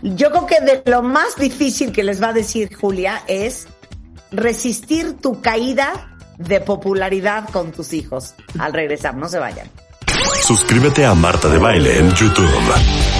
Yo 0.00 0.30
creo 0.30 0.46
que 0.46 0.60
de 0.60 0.82
lo 0.88 1.02
más 1.02 1.34
difícil 1.34 1.90
que 1.90 2.04
les 2.04 2.22
va 2.22 2.28
a 2.28 2.32
decir 2.32 2.72
Julia 2.72 3.24
es 3.26 3.66
resistir 4.30 5.16
tu 5.18 5.40
caída 5.40 6.11
de 6.38 6.60
popularidad 6.60 7.48
con 7.50 7.72
tus 7.72 7.92
hijos. 7.92 8.34
Al 8.58 8.72
regresar, 8.72 9.14
no 9.16 9.28
se 9.28 9.38
vayan. 9.38 9.68
Suscríbete 10.42 11.04
a 11.06 11.14
Marta 11.14 11.48
de 11.48 11.58
Baile 11.58 11.98
en 11.98 12.12
YouTube. 12.14 12.50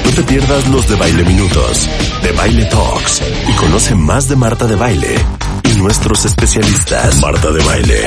No 0.05 0.11
te 0.11 0.23
pierdas 0.25 0.69
los 0.69 0.89
de 0.89 0.97
Baile 0.97 1.25
Minutos, 1.25 1.89
de 2.23 2.33
Baile 2.33 2.65
Talks 2.67 3.23
y 3.49 3.53
conoce 3.53 3.95
más 3.95 4.29
de 4.29 4.37
Marta 4.37 4.67
de 4.67 4.77
Baile 4.77 5.15
y 5.65 5.79
nuestros 5.79 6.25
especialistas. 6.25 7.21
Marta 7.21 7.51
de 7.53 7.65
Baile. 7.65 8.05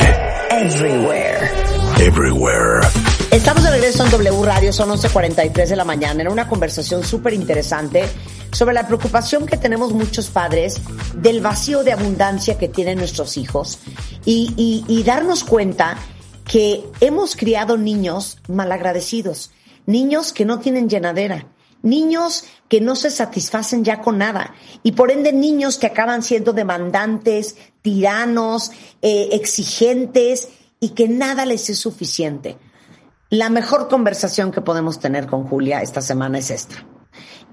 Everywhere. 0.51 1.51
Everywhere. 1.99 3.14
Estamos 3.35 3.63
de 3.65 3.71
regreso 3.71 4.05
en 4.05 4.11
W 4.11 4.45
Radio, 4.45 4.71
son 4.71 4.87
11.43 4.91 5.67
de 5.67 5.75
la 5.75 5.83
mañana, 5.83 6.21
en 6.21 6.29
una 6.29 6.47
conversación 6.47 7.03
súper 7.03 7.33
interesante 7.33 8.05
sobre 8.53 8.73
la 8.73 8.87
preocupación 8.87 9.45
que 9.45 9.57
tenemos 9.57 9.91
muchos 9.91 10.29
padres 10.29 10.77
del 11.15 11.41
vacío 11.41 11.83
de 11.83 11.91
abundancia 11.91 12.57
que 12.57 12.69
tienen 12.69 12.97
nuestros 12.97 13.35
hijos 13.35 13.79
y, 14.23 15.03
darnos 15.05 15.43
cuenta 15.43 15.97
que 16.45 16.85
hemos 17.01 17.35
criado 17.35 17.75
niños 17.75 18.37
malagradecidos, 18.47 19.51
niños 19.85 20.31
que 20.31 20.45
no 20.45 20.59
tienen 20.59 20.87
llenadera, 20.87 21.45
niños 21.81 22.45
que 22.69 22.79
no 22.79 22.95
se 22.95 23.11
satisfacen 23.11 23.83
ya 23.83 23.99
con 23.99 24.17
nada 24.17 24.55
y 24.81 24.93
por 24.93 25.11
ende 25.11 25.33
niños 25.33 25.77
que 25.77 25.87
acaban 25.87 26.23
siendo 26.23 26.53
demandantes, 26.53 27.57
tiranos, 27.81 28.71
eh, 29.01 29.27
exigentes 29.33 30.47
y 30.79 30.91
que 30.91 31.09
nada 31.09 31.45
les 31.45 31.69
es 31.69 31.79
suficiente. 31.79 32.55
La 33.29 33.49
mejor 33.49 33.87
conversación 33.87 34.51
que 34.51 34.61
podemos 34.61 34.99
tener 34.99 35.27
con 35.27 35.47
Julia 35.47 35.81
esta 35.81 36.01
semana 36.01 36.39
es 36.39 36.51
esta. 36.51 36.75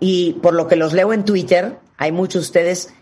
Y 0.00 0.34
por 0.34 0.54
lo 0.54 0.68
que 0.68 0.76
los 0.76 0.92
leo 0.92 1.12
en 1.12 1.24
Twitter, 1.24 1.78
hay 1.96 2.12
muchos 2.12 2.42
de 2.42 2.46
ustedes 2.46 2.94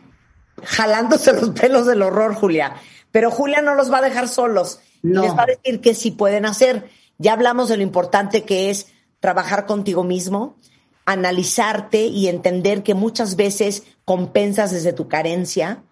jalándose 0.62 1.33
los 1.40 1.50
pelos 1.50 1.87
del 1.87 2.02
horror, 2.02 2.35
Julia. 2.35 2.76
Pero 3.11 3.30
Julia 3.30 3.62
no 3.62 3.74
los 3.74 3.92
va 3.92 3.98
a 3.98 4.02
dejar 4.02 4.28
solos. 4.28 4.80
No. 5.02 5.22
Les 5.22 5.33
va 5.37 5.44
a 5.44 5.46
decir 5.46 5.80
que 5.80 5.94
sí 5.94 6.11
pueden 6.11 6.46
hacer. 6.46 6.88
Ya 7.18 7.33
hablamos 7.33 7.68
de 7.68 7.76
lo 7.76 7.83
importante 7.83 8.44
que 8.44 8.70
es 8.70 8.88
trabajar 9.18 9.66
contigo 9.66 10.04
mismo, 10.04 10.56
analizarte 11.04 12.04
y 12.04 12.28
entender 12.28 12.83
que 12.83 12.94
muchas 12.94 13.37
veces 13.37 13.83
compensas 14.04 14.70
desde 14.70 14.92
tu 14.92 15.09
carencia. 15.09 15.83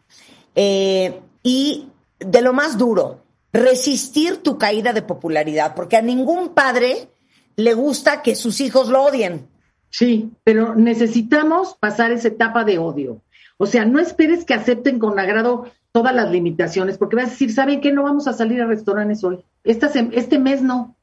Eh, 0.54 1.20
y 1.42 1.90
de 2.18 2.42
lo 2.42 2.52
más 2.52 2.78
duro, 2.78 3.22
resistir 3.52 4.38
tu 4.38 4.58
caída 4.58 4.92
de 4.92 5.02
popularidad, 5.02 5.74
porque 5.74 5.96
a 5.96 6.02
ningún 6.02 6.50
padre 6.50 7.08
le 7.56 7.74
gusta 7.74 8.22
que 8.22 8.36
sus 8.36 8.60
hijos 8.60 8.88
lo 8.88 9.02
odien. 9.02 9.48
Sí, 9.90 10.30
pero 10.44 10.74
necesitamos 10.74 11.74
pasar 11.74 12.12
esa 12.12 12.28
etapa 12.28 12.64
de 12.64 12.78
odio. 12.78 13.22
O 13.56 13.66
sea, 13.66 13.84
no 13.84 13.98
esperes 13.98 14.44
que 14.44 14.54
acepten 14.54 14.98
con 14.98 15.18
agrado 15.18 15.70
todas 15.92 16.14
las 16.14 16.30
limitaciones, 16.30 16.98
porque 16.98 17.16
vas 17.16 17.26
a 17.26 17.30
decir, 17.30 17.52
¿saben 17.52 17.80
qué? 17.80 17.92
No 17.92 18.04
vamos 18.04 18.28
a 18.28 18.32
salir 18.32 18.60
a 18.60 18.66
restaurantes 18.66 19.24
hoy. 19.24 19.40
Esta 19.64 19.86
este 20.12 20.38
mes 20.38 20.62
no. 20.62 20.94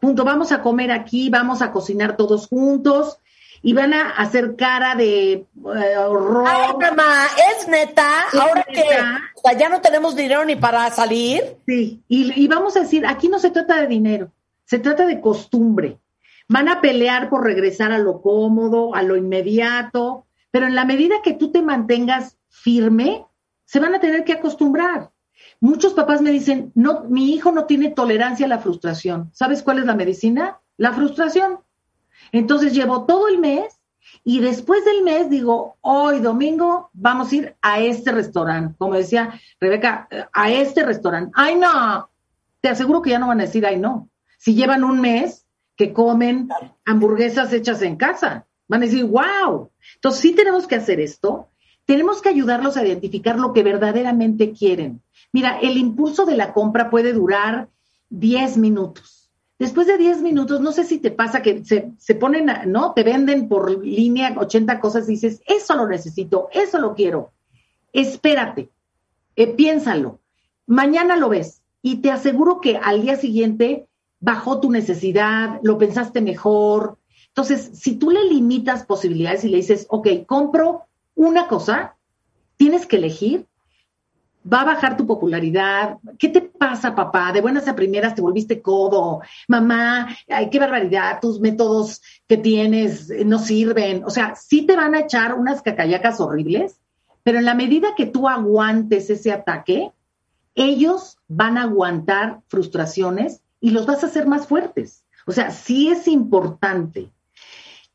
Punto, 0.00 0.24
vamos 0.24 0.52
a 0.52 0.62
comer 0.62 0.92
aquí, 0.92 1.28
vamos 1.28 1.60
a 1.60 1.72
cocinar 1.72 2.16
todos 2.16 2.46
juntos 2.46 3.18
y 3.62 3.72
van 3.72 3.92
a 3.94 4.10
hacer 4.10 4.56
cara 4.56 4.94
de 4.94 5.32
eh, 5.32 5.46
horror. 5.98 6.46
Ay, 6.48 6.72
mamá, 6.80 7.26
es 7.58 7.68
neta, 7.68 8.08
Es 8.32 8.38
ahora 8.38 8.64
neta. 8.68 8.72
que 8.72 8.82
o 9.34 9.40
sea, 9.42 9.58
ya 9.58 9.68
no 9.68 9.80
tenemos 9.80 10.14
dinero 10.16 10.44
ni 10.44 10.56
para 10.56 10.90
salir. 10.90 11.42
Sí, 11.66 12.02
y, 12.08 12.42
y 12.42 12.48
vamos 12.48 12.76
a 12.76 12.80
decir, 12.80 13.06
aquí 13.06 13.28
no 13.28 13.38
se 13.38 13.50
trata 13.50 13.80
de 13.80 13.86
dinero, 13.86 14.30
se 14.64 14.78
trata 14.78 15.06
de 15.06 15.20
costumbre. 15.20 15.98
Van 16.48 16.68
a 16.68 16.80
pelear 16.80 17.28
por 17.28 17.44
regresar 17.44 17.92
a 17.92 17.98
lo 17.98 18.22
cómodo, 18.22 18.94
a 18.94 19.02
lo 19.02 19.16
inmediato, 19.16 20.24
pero 20.50 20.66
en 20.66 20.74
la 20.74 20.84
medida 20.84 21.16
que 21.22 21.34
tú 21.34 21.50
te 21.52 21.60
mantengas 21.62 22.38
firme, 22.48 23.26
se 23.64 23.80
van 23.80 23.94
a 23.94 24.00
tener 24.00 24.24
que 24.24 24.32
acostumbrar. 24.32 25.10
Muchos 25.60 25.92
papás 25.92 26.22
me 26.22 26.30
dicen, 26.30 26.72
no, 26.74 27.04
mi 27.08 27.34
hijo 27.34 27.52
no 27.52 27.64
tiene 27.66 27.90
tolerancia 27.90 28.46
a 28.46 28.48
la 28.48 28.58
frustración. 28.60 29.30
¿Sabes 29.34 29.62
cuál 29.62 29.78
es 29.78 29.84
la 29.84 29.94
medicina? 29.94 30.58
La 30.76 30.92
frustración. 30.92 31.60
Entonces 32.32 32.72
llevo 32.72 33.04
todo 33.04 33.28
el 33.28 33.38
mes 33.38 33.78
y 34.24 34.40
después 34.40 34.84
del 34.84 35.02
mes 35.02 35.30
digo, 35.30 35.76
hoy 35.80 36.20
domingo 36.20 36.90
vamos 36.92 37.32
a 37.32 37.36
ir 37.36 37.56
a 37.62 37.80
este 37.80 38.12
restaurante. 38.12 38.74
Como 38.78 38.94
decía 38.94 39.40
Rebeca, 39.60 40.08
a 40.32 40.50
este 40.50 40.84
restaurante. 40.84 41.32
Ay, 41.34 41.56
no. 41.56 42.10
Te 42.60 42.68
aseguro 42.68 43.02
que 43.02 43.10
ya 43.10 43.18
no 43.18 43.28
van 43.28 43.40
a 43.40 43.44
decir, 43.44 43.64
ay, 43.64 43.78
no. 43.78 44.08
Si 44.38 44.54
llevan 44.54 44.84
un 44.84 45.00
mes 45.00 45.46
que 45.76 45.92
comen 45.92 46.48
hamburguesas 46.84 47.52
hechas 47.52 47.82
en 47.82 47.96
casa, 47.96 48.46
van 48.66 48.82
a 48.82 48.86
decir, 48.86 49.04
wow. 49.04 49.70
Entonces 49.94 50.20
sí 50.20 50.34
tenemos 50.34 50.66
que 50.66 50.76
hacer 50.76 51.00
esto. 51.00 51.48
Tenemos 51.86 52.20
que 52.20 52.28
ayudarlos 52.28 52.76
a 52.76 52.84
identificar 52.84 53.38
lo 53.38 53.52
que 53.52 53.62
verdaderamente 53.62 54.52
quieren. 54.52 55.02
Mira, 55.32 55.58
el 55.60 55.78
impulso 55.78 56.26
de 56.26 56.36
la 56.36 56.52
compra 56.52 56.90
puede 56.90 57.12
durar 57.12 57.68
10 58.10 58.58
minutos. 58.58 59.17
Después 59.58 59.86
de 59.88 59.98
10 59.98 60.20
minutos, 60.22 60.60
no 60.60 60.70
sé 60.72 60.84
si 60.84 60.98
te 60.98 61.10
pasa 61.10 61.42
que 61.42 61.64
se, 61.64 61.90
se 61.98 62.14
ponen, 62.14 62.48
a- 62.48 62.64
¿no? 62.64 62.92
Te 62.94 63.02
venden 63.02 63.48
por 63.48 63.84
línea 63.84 64.34
80 64.38 64.78
cosas 64.80 65.08
y 65.08 65.12
dices, 65.12 65.42
eso 65.46 65.74
lo 65.74 65.88
necesito, 65.88 66.48
eso 66.52 66.78
lo 66.78 66.94
quiero. 66.94 67.32
Espérate, 67.92 68.70
eh, 69.36 69.48
piénsalo. 69.48 70.20
Mañana 70.66 71.16
lo 71.16 71.28
ves 71.28 71.62
y 71.82 71.96
te 71.96 72.10
aseguro 72.10 72.60
que 72.60 72.76
al 72.76 73.02
día 73.02 73.16
siguiente 73.16 73.88
bajó 74.20 74.60
tu 74.60 74.70
necesidad, 74.70 75.58
lo 75.62 75.78
pensaste 75.78 76.20
mejor. 76.20 76.98
Entonces, 77.28 77.70
si 77.74 77.96
tú 77.96 78.10
le 78.10 78.24
limitas 78.24 78.84
posibilidades 78.84 79.44
y 79.44 79.48
le 79.48 79.58
dices, 79.58 79.86
ok, 79.88 80.08
compro 80.26 80.84
una 81.14 81.46
cosa, 81.48 81.96
tienes 82.56 82.86
que 82.86 82.96
elegir, 82.96 83.46
va 84.50 84.62
a 84.62 84.66
bajar 84.66 84.96
tu 84.96 85.06
popularidad. 85.06 85.98
¿Qué 86.18 86.28
te 86.28 86.40
pasa, 86.40 86.94
papá? 86.94 87.32
De 87.32 87.40
buenas 87.40 87.68
a 87.68 87.74
primeras 87.76 88.14
te 88.14 88.22
volviste 88.22 88.62
codo. 88.62 89.20
Mamá, 89.46 90.08
ay, 90.28 90.50
qué 90.50 90.58
barbaridad, 90.58 91.20
tus 91.20 91.40
métodos 91.40 92.02
que 92.26 92.36
tienes 92.36 93.10
eh, 93.10 93.24
no 93.24 93.38
sirven. 93.38 94.04
O 94.04 94.10
sea, 94.10 94.34
sí 94.34 94.62
te 94.62 94.76
van 94.76 94.94
a 94.94 95.00
echar 95.00 95.34
unas 95.34 95.62
cacayacas 95.62 96.20
horribles, 96.20 96.80
pero 97.22 97.38
en 97.38 97.44
la 97.44 97.54
medida 97.54 97.94
que 97.96 98.06
tú 98.06 98.28
aguantes 98.28 99.10
ese 99.10 99.32
ataque, 99.32 99.92
ellos 100.54 101.18
van 101.28 101.58
a 101.58 101.62
aguantar 101.62 102.40
frustraciones 102.48 103.42
y 103.60 103.70
los 103.70 103.86
vas 103.86 104.02
a 104.02 104.06
hacer 104.06 104.26
más 104.26 104.46
fuertes. 104.46 105.04
O 105.26 105.32
sea, 105.32 105.50
sí 105.50 105.90
es 105.90 106.08
importante. 106.08 107.10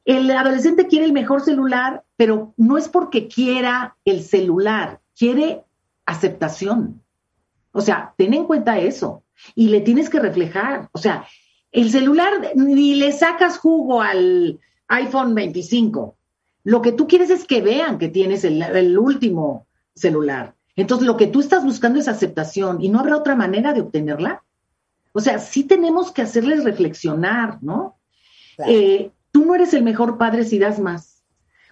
El 0.05 0.29
adolescente 0.31 0.87
quiere 0.87 1.05
el 1.05 1.13
mejor 1.13 1.41
celular, 1.41 2.03
pero 2.17 2.53
no 2.57 2.77
es 2.77 2.89
porque 2.89 3.27
quiera 3.27 3.95
el 4.05 4.21
celular, 4.21 4.99
quiere 5.17 5.63
aceptación. 6.05 7.01
O 7.71 7.81
sea, 7.81 8.13
ten 8.17 8.33
en 8.33 8.45
cuenta 8.45 8.79
eso 8.79 9.23
y 9.55 9.69
le 9.69 9.81
tienes 9.81 10.09
que 10.09 10.19
reflejar. 10.19 10.89
O 10.91 10.97
sea, 10.97 11.25
el 11.71 11.89
celular 11.91 12.51
ni 12.55 12.95
le 12.95 13.11
sacas 13.11 13.57
jugo 13.57 14.01
al 14.01 14.59
iPhone 14.87 15.33
25. 15.33 16.15
Lo 16.65 16.81
que 16.81 16.91
tú 16.91 17.07
quieres 17.07 17.29
es 17.29 17.45
que 17.45 17.61
vean 17.61 17.97
que 17.97 18.09
tienes 18.09 18.43
el, 18.43 18.61
el 18.61 18.97
último 18.97 19.67
celular. 19.95 20.55
Entonces, 20.75 21.05
lo 21.05 21.17
que 21.17 21.27
tú 21.27 21.39
estás 21.39 21.63
buscando 21.63 21.99
es 21.99 22.07
aceptación 22.07 22.81
y 22.81 22.89
no 22.89 22.99
habrá 22.99 23.17
otra 23.17 23.35
manera 23.35 23.73
de 23.73 23.81
obtenerla. 23.81 24.43
O 25.11 25.19
sea, 25.19 25.39
sí 25.39 25.63
tenemos 25.63 26.11
que 26.11 26.23
hacerles 26.23 26.63
reflexionar, 26.63 27.59
¿no? 27.61 27.97
Claro. 28.55 28.71
Eh, 28.71 29.11
tú 29.31 29.45
no 29.45 29.55
eres 29.55 29.73
el 29.73 29.83
mejor 29.83 30.17
padre 30.17 30.43
si 30.43 30.59
das 30.59 30.79
más 30.79 31.23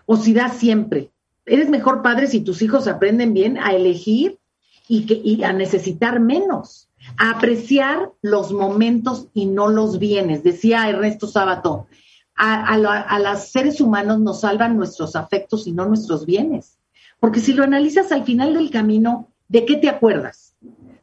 o 0.05 0.17
si 0.17 0.33
das 0.33 0.57
siempre. 0.57 1.11
Eres 1.45 1.69
mejor 1.69 2.01
padre 2.01 2.27
si 2.27 2.41
tus 2.41 2.61
hijos 2.61 2.87
aprenden 2.87 3.33
bien 3.33 3.57
a 3.57 3.73
elegir 3.73 4.39
y, 4.87 5.43
a 5.43 5.53
necesitar 5.53 6.19
menos, 6.19 6.89
a 7.17 7.31
apreciar 7.31 8.11
los 8.21 8.51
momentos 8.51 9.27
y 9.33 9.45
no 9.45 9.69
los 9.69 9.99
bienes. 9.99 10.43
Decía 10.43 10.89
Ernesto 10.89 11.27
Sábato, 11.27 11.87
a, 12.35 12.73
a, 12.73 13.01
a 13.01 13.19
los 13.19 13.47
seres 13.49 13.79
humanos 13.79 14.19
nos 14.19 14.41
salvan 14.41 14.77
nuestros 14.77 15.15
afectos 15.15 15.67
y 15.67 15.71
no 15.71 15.85
nuestros 15.85 16.25
bienes. 16.25 16.77
Porque 17.19 17.39
si 17.39 17.53
lo 17.53 17.63
analizas 17.63 18.11
al 18.11 18.23
final 18.23 18.53
del 18.53 18.71
camino, 18.71 19.29
¿de 19.47 19.65
qué 19.65 19.77
te 19.77 19.89
acuerdas? 19.89 20.55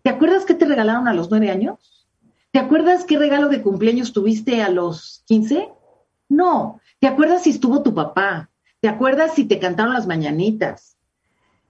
¿Te 0.03 0.11
acuerdas 0.11 0.45
qué 0.45 0.55
te 0.55 0.65
regalaron 0.65 1.09
a 1.09 1.15
los 1.15 1.31
nueve 1.31 1.51
años? 1.51 2.07
¿Te 2.51 2.59
acuerdas 2.59 3.05
qué 3.05 3.19
regalo 3.19 3.49
de 3.49 3.63
cumpleaños 3.63 4.13
tuviste 4.13 4.63
a 4.63 4.71
los 4.71 5.23
15? 5.27 5.69
No. 6.29 6.81
¿Te 6.99 7.07
acuerdas 7.07 7.43
si 7.43 7.51
estuvo 7.51 7.83
tu 7.83 7.95
papá? 7.95 8.51
¿Te 8.81 8.89
acuerdas 8.89 9.35
si 9.35 9.45
te 9.45 9.59
cantaron 9.59 9.93
las 9.93 10.07
mañanitas? 10.07 10.97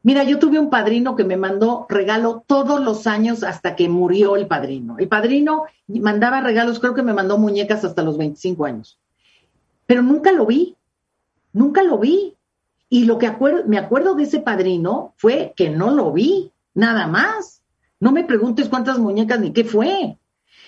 Mira, 0.03 0.25
yo 0.25 0.39
tuve 0.39 0.59
un 0.59 0.71
padrino 0.71 1.17
que 1.17 1.25
me 1.25 1.37
mandó 1.37 1.87
regalo 1.89 2.45
todos 2.47 2.81
los 2.81 3.07
años 3.07 3.43
hasta 3.43 3.77
que 3.77 3.89
murió 3.89 4.37
el 4.37 4.47
padrino. 4.47 4.97
El 4.99 5.09
padrino 5.09 5.65
mandaba 5.87 6.41
regalos, 6.41 6.81
creo 6.81 6.95
que 6.95 7.03
me 7.03 7.15
mandó 7.15 7.37
muñecas 7.39 7.85
hasta 7.85 8.03
los 8.03 8.17
25 8.17 8.65
años. 8.65 8.99
Pero 9.87 10.03
nunca 10.03 10.33
lo 10.33 10.47
vi, 10.47 10.77
nunca 11.53 11.83
lo 11.83 11.99
vi. 11.99 12.35
Y 12.91 13.05
lo 13.05 13.19
que 13.19 13.31
me 13.67 13.79
acuerdo 13.79 14.15
de 14.15 14.23
ese 14.23 14.41
padrino 14.41 15.15
fue 15.17 15.53
que 15.57 15.69
no 15.69 15.91
lo 15.91 16.13
vi, 16.13 16.53
nada 16.75 17.07
más. 17.07 17.63
No 18.01 18.13
me 18.13 18.25
preguntes 18.25 18.69
cuántas 18.69 18.99
muñecas 18.99 19.41
ni 19.41 19.53
qué 19.53 19.65
fue. 19.65 20.17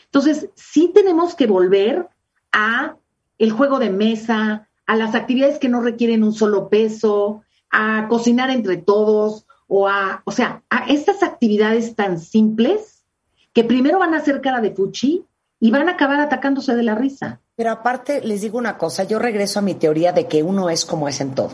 Entonces, 0.07 0.51
sí 0.55 0.91
tenemos 0.93 1.35
que 1.35 1.47
volver 1.47 2.09
a 2.51 2.97
el 3.39 3.53
juego 3.53 3.79
de 3.79 3.91
mesa, 3.91 4.69
a 4.91 4.97
las 4.97 5.15
actividades 5.15 5.61
que 5.61 5.69
no 5.69 5.81
requieren 5.81 6.25
un 6.25 6.33
solo 6.33 6.69
peso, 6.69 7.43
a 7.71 8.09
cocinar 8.09 8.51
entre 8.51 8.77
todos, 8.77 9.47
o 9.69 9.87
a, 9.87 10.21
o 10.25 10.33
sea, 10.33 10.65
a 10.69 10.87
estas 10.87 11.23
actividades 11.23 11.95
tan 11.95 12.19
simples 12.19 13.05
que 13.53 13.63
primero 13.63 14.01
van 14.01 14.15
a 14.15 14.17
hacer 14.17 14.41
cara 14.41 14.61
de 14.61 14.73
fuchi 14.73 15.25
y 15.61 15.71
van 15.71 15.89
a 15.89 15.93
acabar 15.93 16.19
atacándose 16.19 16.75
de 16.75 16.83
la 16.83 16.97
risa. 16.97 17.41
Pero 17.55 17.71
aparte, 17.71 18.21
les 18.23 18.41
digo 18.41 18.59
una 18.59 18.79
cosa, 18.79 19.05
yo 19.05 19.21
regreso 19.21 19.61
a 19.61 19.63
mi 19.63 19.75
teoría 19.75 20.11
de 20.11 20.27
que 20.27 20.43
uno 20.43 20.71
es 20.71 20.85
como 20.85 21.07
es 21.07 21.21
en 21.21 21.37
todo. 21.37 21.53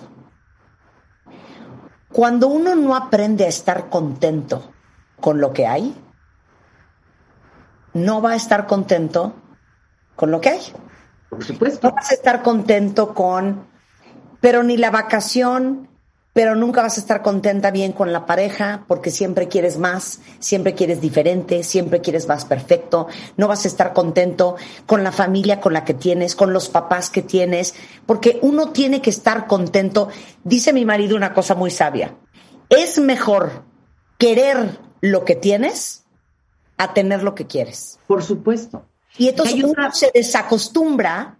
Cuando 2.10 2.48
uno 2.48 2.74
no 2.74 2.96
aprende 2.96 3.44
a 3.44 3.48
estar 3.48 3.90
contento 3.90 4.72
con 5.20 5.42
lo 5.42 5.52
que 5.52 5.66
hay, 5.66 5.94
no 7.92 8.22
va 8.22 8.30
a 8.30 8.36
estar 8.36 8.66
contento 8.66 9.34
con 10.14 10.30
lo 10.30 10.40
que 10.40 10.48
hay. 10.48 10.60
Por 11.30 11.44
supuesto. 11.44 11.88
No 11.88 11.94
vas 11.94 12.10
a 12.10 12.14
estar 12.14 12.42
contento 12.42 13.14
con, 13.14 13.66
pero 14.40 14.62
ni 14.62 14.76
la 14.76 14.90
vacación, 14.90 15.88
pero 16.36 16.54
nunca 16.54 16.82
vas 16.82 16.98
a 16.98 17.00
estar 17.00 17.22
contenta 17.22 17.70
bien 17.70 17.92
con 17.92 18.12
la 18.12 18.26
pareja 18.26 18.84
porque 18.88 19.10
siempre 19.10 19.48
quieres 19.48 19.78
más, 19.78 20.20
siempre 20.38 20.74
quieres 20.74 21.00
diferente, 21.00 21.62
siempre 21.62 22.02
quieres 22.02 22.28
más 22.28 22.44
perfecto, 22.44 23.06
no 23.38 23.48
vas 23.48 23.64
a 23.64 23.68
estar 23.68 23.94
contento 23.94 24.56
con 24.84 25.02
la 25.02 25.12
familia 25.12 25.62
con 25.62 25.72
la 25.72 25.86
que 25.86 25.94
tienes, 25.94 26.36
con 26.36 26.52
los 26.52 26.68
papás 26.68 27.08
que 27.08 27.22
tienes, 27.22 27.74
porque 28.04 28.38
uno 28.42 28.70
tiene 28.72 29.00
que 29.00 29.08
estar 29.08 29.46
contento. 29.46 30.08
Dice 30.44 30.74
mi 30.74 30.84
marido 30.84 31.16
una 31.16 31.32
cosa 31.32 31.54
muy 31.54 31.70
sabia, 31.70 32.14
es 32.68 32.98
mejor 32.98 33.64
querer 34.18 34.78
lo 35.00 35.24
que 35.24 35.36
tienes 35.36 36.04
a 36.76 36.92
tener 36.92 37.22
lo 37.22 37.34
que 37.34 37.46
quieres. 37.46 37.98
Por 38.06 38.22
supuesto. 38.22 38.84
Y 39.18 39.28
entonces 39.28 39.62
uno 39.62 39.92
se 39.92 40.10
desacostumbra 40.12 41.38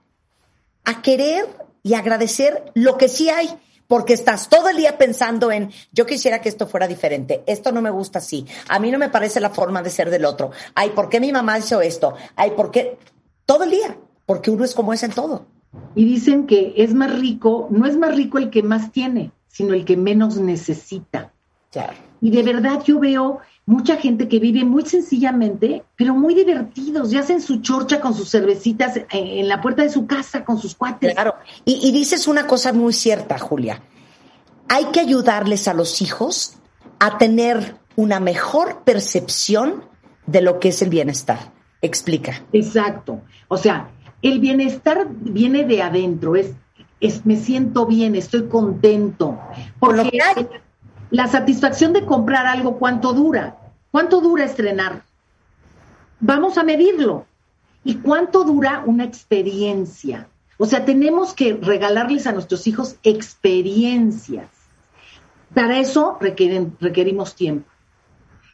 a 0.85 1.03
querer 1.03 1.47
y 1.83 1.95
agradecer 1.95 2.73
lo 2.75 2.97
que 2.97 3.09
sí 3.09 3.29
hay 3.29 3.49
porque 3.87 4.15
estás 4.15 4.49
todo 4.49 4.69
el 4.69 4.77
día 4.77 4.99
pensando 4.99 5.53
en, 5.53 5.71
yo 5.93 6.07
quisiera 6.07 6.41
que 6.41 6.49
esto 6.49 6.67
fuera 6.67 6.89
diferente, 6.89 7.43
esto 7.47 7.73
no 7.73 7.81
me 7.81 7.91
gusta 7.91 8.19
así, 8.19 8.47
a 8.69 8.79
mí 8.79 8.91
no 8.91 8.99
me 8.99 9.11
parece 9.11 9.41
la 9.41 9.51
forma 9.51 9.83
de 9.83 9.91
ser 9.91 10.11
del 10.11 10.25
otro, 10.25 10.51
ay, 10.75 10.91
¿por 10.91 11.09
qué 11.09 11.21
mi 11.21 11.33
mamá 11.33 11.59
hizo 11.59 11.81
esto? 11.81 12.15
Ay, 12.35 12.53
¿por 12.57 12.71
qué? 12.71 12.99
Todo 13.45 13.65
el 13.65 13.71
día, 13.71 13.97
porque 14.25 14.51
uno 14.51 14.65
es 14.65 14.75
como 14.75 14.93
es 14.93 15.03
en 15.03 15.13
todo. 15.13 15.47
Y 15.95 16.05
dicen 16.05 16.47
que 16.47 16.75
es 16.77 16.95
más 16.95 17.17
rico, 17.19 17.69
no 17.71 17.87
es 17.87 17.97
más 17.97 18.15
rico 18.15 18.39
el 18.39 18.51
que 18.51 18.63
más 18.63 18.93
tiene, 18.93 19.31
sino 19.47 19.75
el 19.75 19.85
que 19.85 19.97
menos 19.97 20.39
necesita. 20.39 21.33
Claro. 21.71 21.93
Y 22.21 22.31
de 22.31 22.43
verdad 22.43 22.83
yo 22.83 22.99
veo 22.99 23.41
mucha 23.67 23.97
gente 23.97 24.29
que 24.29 24.39
vive 24.39 24.65
muy 24.65 24.87
sencillamente, 24.87 25.83
pero 25.97 26.15
muy 26.15 26.35
divertidos, 26.35 27.11
ya 27.11 27.21
hacen 27.21 27.43
su 27.43 27.61
chorcha 27.61 28.01
con 28.01 28.15
sus 28.15 28.31
cervecitas 28.31 29.01
en 29.11 29.49
la 29.49 29.61
puerta 29.61 29.83
de 29.83 29.91
su 29.91 30.07
casa, 30.07 30.45
con 30.45 30.59
sus 30.59 30.75
cuates. 30.75 31.13
Claro, 31.13 31.35
y, 31.65 31.87
y 31.87 31.93
dices 31.93 32.29
una 32.29 32.47
cosa 32.47 32.73
muy 32.73 32.93
cierta, 32.93 33.39
Julia. 33.39 33.83
Hay 34.69 34.87
que 34.87 35.01
ayudarles 35.01 35.69
a 35.69 35.75
los 35.75 36.01
hijos 36.01 36.57
a 36.99 37.19
tener 37.19 37.77
una 37.97 38.21
mejor 38.21 38.85
percepción 38.85 39.85
de 40.27 40.43
lo 40.43 40.61
que 40.61 40.69
es 40.69 40.83
el 40.83 40.91
bienestar. 40.91 41.53
Explica. 41.83 42.43
Exacto. 42.53 43.21
O 43.49 43.57
sea, 43.57 43.91
el 44.23 44.41
bienestar 44.41 45.07
viene 45.11 45.65
de 45.65 45.83
adentro, 45.83 46.37
es, 46.37 46.53
es 47.01 47.27
me 47.27 47.37
siento 47.37 47.87
bien, 47.87 48.15
estoy 48.15 48.49
contento. 48.49 49.39
Porque 49.79 50.19
la 51.11 51.29
satisfacción 51.29 51.93
de 51.93 52.05
comprar 52.05 52.47
algo, 52.47 52.79
¿cuánto 52.79 53.13
dura? 53.13 53.57
¿Cuánto 53.91 54.21
dura 54.21 54.45
estrenar? 54.45 55.03
Vamos 56.21 56.59
a 56.59 56.65
medirlo. 56.65 57.27
¿Y 57.85 57.97
cuánto 57.97 58.45
dura 58.45 58.83
una 58.85 59.05
experiencia? 59.05 60.29
O 60.59 60.67
sea, 60.67 60.85
tenemos 60.85 61.35
que 61.35 61.55
regalarles 61.55 62.27
a 62.27 62.33
nuestros 62.33 62.67
hijos 62.67 62.97
experiencias. 63.03 64.49
Para 65.55 65.79
eso 65.79 66.19
requerimos 66.21 67.37
tiempo. 67.37 67.71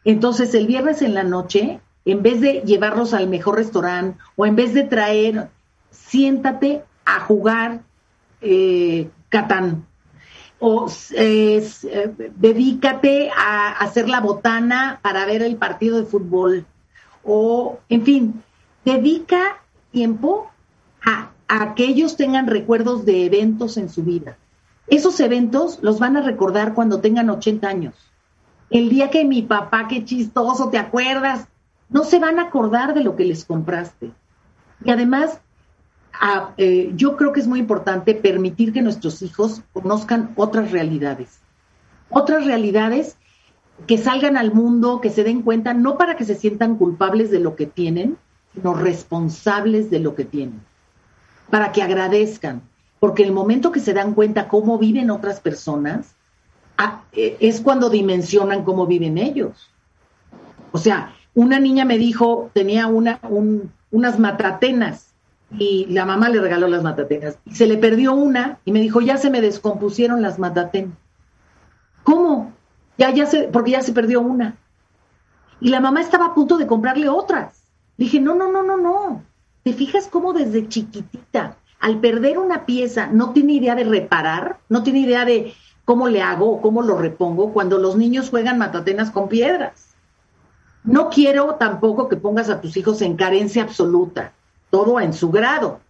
Entonces, 0.04 0.52
el 0.54 0.66
viernes 0.66 1.00
en 1.00 1.14
la 1.14 1.22
noche, 1.22 1.80
en 2.04 2.22
vez 2.22 2.40
de 2.40 2.62
llevarlos 2.66 3.14
al 3.14 3.28
mejor 3.28 3.56
restaurante 3.56 4.18
o 4.36 4.44
en 4.44 4.56
vez 4.56 4.74
de 4.74 4.82
traer, 4.82 5.48
siéntate 5.90 6.84
a 7.04 7.20
jugar 7.20 7.82
eh, 8.40 9.08
Catán 9.28 9.86
o 10.64 10.86
eh, 11.16 11.68
dedícate 12.36 13.30
a 13.36 13.72
hacer 13.72 14.08
la 14.08 14.20
botana 14.20 15.00
para 15.02 15.26
ver 15.26 15.42
el 15.42 15.56
partido 15.56 15.98
de 15.98 16.06
fútbol, 16.06 16.64
o 17.24 17.80
en 17.88 18.04
fin, 18.04 18.42
dedica 18.84 19.60
tiempo 19.90 20.52
a, 21.04 21.32
a, 21.48 21.74
que 21.74 21.84
ellos 21.84 22.16
tengan 22.16 22.46
recuerdos 22.46 23.04
de 23.04 23.26
eventos 23.26 23.76
en 23.76 23.88
su 23.88 24.04
vida. 24.04 24.36
Esos 24.86 25.18
eventos 25.18 25.80
los 25.82 25.98
van 25.98 26.16
a 26.16 26.22
recordar 26.22 26.74
cuando 26.74 27.00
tengan 27.00 27.28
80 27.28 27.66
años. 27.66 27.94
El 28.70 28.88
día 28.88 29.10
que 29.10 29.24
mi 29.24 29.42
papá, 29.42 29.88
qué 29.88 30.04
chistoso, 30.04 30.70
¿te 30.70 30.78
acuerdas? 30.78 31.48
No 31.88 32.04
se 32.04 32.20
van 32.20 32.38
a 32.38 32.42
acordar 32.42 32.94
de 32.94 33.02
lo 33.02 33.16
que 33.16 33.24
les 33.24 33.44
compraste. 33.44 34.12
Y 34.84 34.90
además, 34.92 35.40
eh, 36.56 36.92
yo 36.94 37.16
creo 37.16 37.32
que 37.32 37.40
es 37.40 37.46
muy 37.46 37.58
importante 37.58 38.14
permitir 38.14 38.72
que 38.72 38.82
nuestros 38.82 39.22
hijos 39.22 39.62
conozcan 39.72 40.32
otras 40.36 40.70
realidades. 40.70 41.40
Otras 42.10 42.44
realidades 42.44 43.16
que 43.86 43.98
salgan 43.98 44.36
al 44.36 44.52
mundo, 44.52 45.00
que 45.00 45.10
se 45.10 45.24
den 45.24 45.42
cuenta, 45.42 45.74
no 45.74 45.96
para 45.96 46.16
que 46.16 46.24
se 46.24 46.34
sientan 46.34 46.76
culpables 46.76 47.30
de 47.30 47.40
lo 47.40 47.56
que 47.56 47.66
tienen, 47.66 48.16
sino 48.54 48.74
responsables 48.74 49.90
de 49.90 50.00
lo 50.00 50.14
que 50.14 50.24
tienen. 50.24 50.60
Para 51.50 51.72
que 51.72 51.82
agradezcan. 51.82 52.62
Porque 53.00 53.24
el 53.24 53.32
momento 53.32 53.72
que 53.72 53.80
se 53.80 53.94
dan 53.94 54.14
cuenta 54.14 54.48
cómo 54.48 54.78
viven 54.78 55.10
otras 55.10 55.40
personas, 55.40 56.14
eh, 57.12 57.36
es 57.40 57.60
cuando 57.60 57.90
dimensionan 57.90 58.64
cómo 58.64 58.86
viven 58.86 59.18
ellos. 59.18 59.70
O 60.70 60.78
sea, 60.78 61.14
una 61.34 61.58
niña 61.58 61.84
me 61.84 61.98
dijo, 61.98 62.50
tenía 62.52 62.86
una, 62.86 63.20
unas 63.90 64.18
matatenas 64.18 65.11
y 65.58 65.86
la 65.86 66.06
mamá 66.06 66.28
le 66.28 66.40
regaló 66.40 66.68
las 66.68 66.82
matatenas. 66.82 67.38
Se 67.52 67.66
le 67.66 67.76
perdió 67.76 68.14
una 68.14 68.58
y 68.64 68.72
me 68.72 68.80
dijo, 68.80 69.00
ya 69.00 69.16
se 69.16 69.30
me 69.30 69.40
descompusieron 69.40 70.22
las 70.22 70.38
matatenas. 70.38 70.96
¿Cómo? 72.02 72.52
Ya, 72.98 73.10
ya 73.10 73.26
se, 73.26 73.44
porque 73.44 73.72
ya 73.72 73.82
se 73.82 73.92
perdió 73.92 74.20
una. 74.20 74.56
Y 75.60 75.68
la 75.68 75.80
mamá 75.80 76.00
estaba 76.00 76.26
a 76.26 76.34
punto 76.34 76.56
de 76.56 76.66
comprarle 76.66 77.08
otras. 77.08 77.62
dije, 77.96 78.20
no, 78.20 78.34
no, 78.34 78.50
no, 78.50 78.62
no, 78.62 78.76
no. 78.76 79.22
¿Te 79.62 79.72
fijas 79.72 80.08
cómo 80.08 80.32
desde 80.32 80.68
chiquitita, 80.68 81.56
al 81.78 82.00
perder 82.00 82.38
una 82.38 82.66
pieza, 82.66 83.08
no 83.12 83.30
tiene 83.30 83.54
idea 83.54 83.74
de 83.74 83.84
reparar? 83.84 84.58
No 84.68 84.82
tiene 84.82 85.00
idea 85.00 85.24
de 85.24 85.54
cómo 85.84 86.08
le 86.08 86.22
hago 86.22 86.50
o 86.50 86.60
cómo 86.60 86.82
lo 86.82 86.96
repongo 86.96 87.52
cuando 87.52 87.78
los 87.78 87.96
niños 87.96 88.30
juegan 88.30 88.58
matatenas 88.58 89.10
con 89.10 89.28
piedras. 89.28 89.94
No 90.82 91.10
quiero 91.10 91.54
tampoco 91.56 92.08
que 92.08 92.16
pongas 92.16 92.50
a 92.50 92.60
tus 92.60 92.76
hijos 92.76 93.02
en 93.02 93.16
carencia 93.16 93.62
absoluta 93.62 94.32
todo 94.72 94.98
en 95.00 95.12
su 95.12 95.30
grado, 95.30 95.80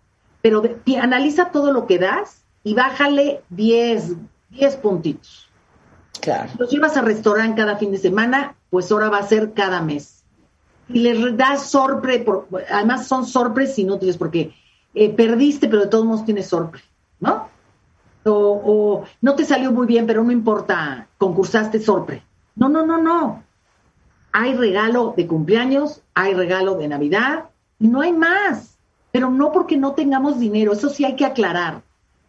pero 0.43 0.61
analiza 1.01 1.53
todo 1.53 1.71
lo 1.73 1.87
que 1.87 2.01
das 2.01 2.43
y 2.65 2.75
bájale 2.75 3.45
10, 3.51 4.17
10 4.51 4.77
puntitos. 4.77 5.49
Claro. 6.21 6.51
Los 6.59 6.69
llevas 6.69 6.97
a 6.97 7.03
restaurante 7.03 7.61
cada 7.61 7.77
fin 7.77 7.93
de 7.93 7.99
semana, 7.99 8.57
pues 8.71 8.91
ahora 8.91 9.09
va 9.09 9.19
a 9.19 9.23
ser 9.23 9.53
cada 9.53 9.81
mes. 9.81 10.25
Y 10.89 10.99
les 10.99 11.37
das 11.37 11.71
sorpresa, 11.71 12.25
además 12.71 13.07
son 13.07 13.25
sorpresas 13.25 13.79
inútiles 13.79 14.17
porque 14.17 14.53
eh, 14.95 15.11
perdiste, 15.11 15.69
pero 15.69 15.83
de 15.83 15.89
todos 15.89 16.05
modos 16.05 16.25
tienes 16.25 16.49
sorpresa, 16.49 16.87
¿no? 17.21 17.49
O, 18.25 18.33
o, 18.33 19.05
no 19.21 19.37
te 19.37 19.45
salió 19.45 19.71
muy 19.71 19.87
bien, 19.87 20.09
pero 20.09 20.25
no 20.25 20.33
importa, 20.33 21.07
concursaste 21.19 21.81
sorpresa. 21.81 22.25
No, 22.57 22.69
no, 22.69 22.85
no, 22.85 22.99
no. 22.99 23.45
Hay 24.33 24.55
regalo 24.55 25.15
de 25.17 25.29
cumpleaños, 25.29 26.03
hay 26.15 26.35
regalo 26.35 26.75
de 26.75 26.89
Navidad 26.89 27.45
y 27.79 27.87
no 27.87 28.01
hay 28.01 28.13
más 28.13 28.72
pero 29.13 29.31
no 29.31 29.53
porque 29.53 29.77
no 29.77 29.93
tengamos 29.93 30.41
dinero, 30.41 30.73
eso 30.73 30.89
sí 30.89 31.05
hay 31.05 31.15
que 31.15 31.27
aclarar. 31.27 31.83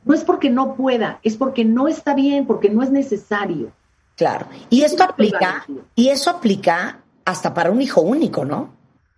No 0.03 0.13
es 0.13 0.23
porque 0.25 0.49
no 0.49 0.75
pueda, 0.75 1.19
es 1.23 1.37
porque 1.37 1.63
no 1.63 1.87
está 1.87 2.13
bien, 2.13 2.45
porque 2.45 2.69
no 2.69 2.83
es 2.83 2.91
necesario. 2.91 3.71
Claro. 4.17 4.47
Y 4.69 4.81
esto 4.81 5.03
aplica, 5.03 5.65
y 5.95 6.09
eso 6.09 6.29
aplica 6.29 6.99
hasta 7.23 7.53
para 7.53 7.71
un 7.71 7.81
hijo 7.81 8.01
único, 8.01 8.43
¿no? 8.43 8.73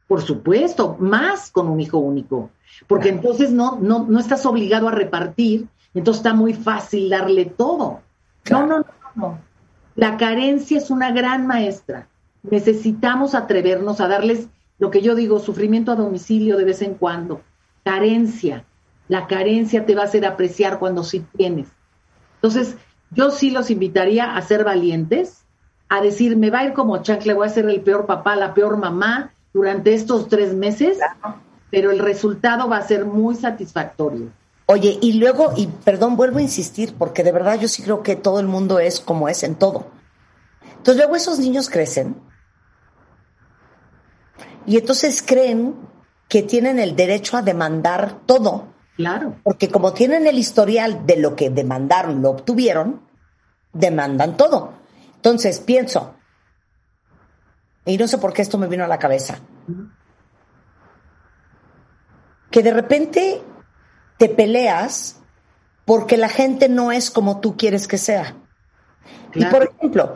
Por 0.07 0.21
supuesto, 0.21 0.95
más 0.99 1.49
con 1.49 1.67
un 1.67 1.81
hijo 1.81 1.97
único, 1.97 2.51
porque 2.87 3.09
entonces 3.09 3.51
no, 3.51 3.79
no, 3.81 4.05
no 4.07 4.19
estás 4.19 4.45
obligado 4.45 4.87
a 4.87 4.91
repartir, 4.91 5.67
entonces 5.95 6.19
está 6.19 6.35
muy 6.35 6.53
fácil 6.53 7.09
darle 7.09 7.45
todo. 7.45 8.01
No, 8.51 8.67
no, 8.67 8.79
no, 8.79 8.85
no. 9.15 9.39
La 9.95 10.17
carencia 10.17 10.77
es 10.77 10.91
una 10.91 11.11
gran 11.11 11.47
maestra. 11.47 12.07
Necesitamos 12.43 13.33
atrevernos 13.33 13.99
a 14.01 14.07
darles 14.07 14.49
lo 14.77 14.91
que 14.91 15.01
yo 15.01 15.15
digo, 15.15 15.39
sufrimiento 15.39 15.91
a 15.91 15.95
domicilio 15.95 16.57
de 16.57 16.65
vez 16.65 16.83
en 16.83 16.93
cuando 16.93 17.41
carencia. 17.85 18.65
La 19.07 19.27
carencia 19.27 19.85
te 19.85 19.95
va 19.95 20.01
a 20.01 20.05
hacer 20.05 20.25
apreciar 20.25 20.79
cuando 20.79 21.03
sí 21.03 21.25
tienes. 21.37 21.67
Entonces, 22.35 22.75
yo 23.11 23.31
sí 23.31 23.51
los 23.51 23.69
invitaría 23.69 24.35
a 24.35 24.41
ser 24.41 24.65
valientes 24.65 25.45
a 25.87 26.01
decir, 26.01 26.35
me 26.35 26.49
va 26.49 26.59
a 26.59 26.65
ir 26.65 26.73
como 26.73 26.97
chancla, 27.03 27.35
voy 27.35 27.47
a 27.47 27.51
ser 27.51 27.69
el 27.69 27.81
peor 27.81 28.07
papá, 28.07 28.35
la 28.35 28.55
peor 28.55 28.77
mamá 28.77 29.33
durante 29.53 29.93
estos 29.93 30.27
tres 30.27 30.53
meses, 30.55 30.97
pero 31.69 31.91
el 31.91 31.99
resultado 31.99 32.67
va 32.67 32.77
a 32.77 32.87
ser 32.87 33.05
muy 33.05 33.35
satisfactorio. 33.35 34.31
Oye, 34.65 34.97
y 34.99 35.13
luego, 35.13 35.53
y 35.55 35.67
perdón, 35.67 36.17
vuelvo 36.17 36.39
a 36.39 36.41
insistir, 36.41 36.95
porque 36.97 37.23
de 37.23 37.31
verdad 37.31 37.59
yo 37.59 37.67
sí 37.67 37.83
creo 37.83 38.01
que 38.01 38.15
todo 38.15 38.39
el 38.39 38.47
mundo 38.47 38.79
es 38.79 38.99
como 38.99 39.29
es 39.29 39.43
en 39.43 39.53
todo. 39.53 39.85
Entonces 40.77 40.97
luego 40.97 41.15
esos 41.15 41.37
niños 41.37 41.69
crecen 41.69 42.15
y 44.65 44.77
entonces 44.77 45.23
creen 45.25 45.75
que 46.27 46.43
tienen 46.43 46.79
el 46.79 46.95
derecho 46.95 47.37
a 47.37 47.41
demandar 47.41 48.19
todo. 48.25 48.67
Claro. 48.95 49.35
Porque 49.43 49.69
como 49.69 49.93
tienen 49.93 50.25
el 50.27 50.37
historial 50.37 51.05
de 51.05 51.17
lo 51.17 51.35
que 51.35 51.49
demandaron, 51.49 52.21
lo 52.21 52.31
obtuvieron, 52.31 53.01
demandan 53.73 54.37
todo. 54.37 54.73
Entonces 55.15 55.59
pienso, 55.59 56.15
y 57.85 57.97
no 57.97 58.07
sé 58.07 58.17
por 58.17 58.33
qué 58.33 58.41
esto 58.41 58.57
me 58.57 58.67
vino 58.67 58.83
a 58.83 58.87
la 58.87 58.99
cabeza, 58.99 59.39
que 62.49 62.63
de 62.63 62.71
repente 62.71 63.41
te 64.17 64.29
peleas 64.29 65.19
porque 65.83 66.17
la 66.17 66.29
gente 66.29 66.69
no 66.69 66.91
es 66.91 67.11
como 67.11 67.41
tú 67.41 67.57
quieres 67.57 67.87
que 67.87 67.97
sea. 67.97 68.35
Y 69.33 69.45
por 69.45 69.63
ejemplo, 69.63 70.15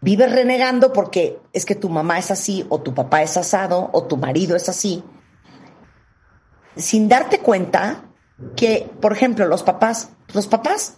vives 0.00 0.32
renegando 0.32 0.92
porque 0.92 1.38
es 1.52 1.64
que 1.64 1.74
tu 1.74 1.88
mamá 1.88 2.18
es 2.18 2.30
así, 2.30 2.66
o 2.68 2.80
tu 2.80 2.94
papá 2.94 3.22
es 3.22 3.36
asado, 3.36 3.90
o 3.92 4.04
tu 4.04 4.16
marido 4.16 4.56
es 4.56 4.68
así, 4.68 5.04
sin 6.76 7.08
darte 7.08 7.40
cuenta 7.40 8.04
que, 8.56 8.90
por 9.00 9.12
ejemplo, 9.12 9.46
los 9.46 9.62
papás, 9.62 10.10
los 10.32 10.46
papás 10.46 10.96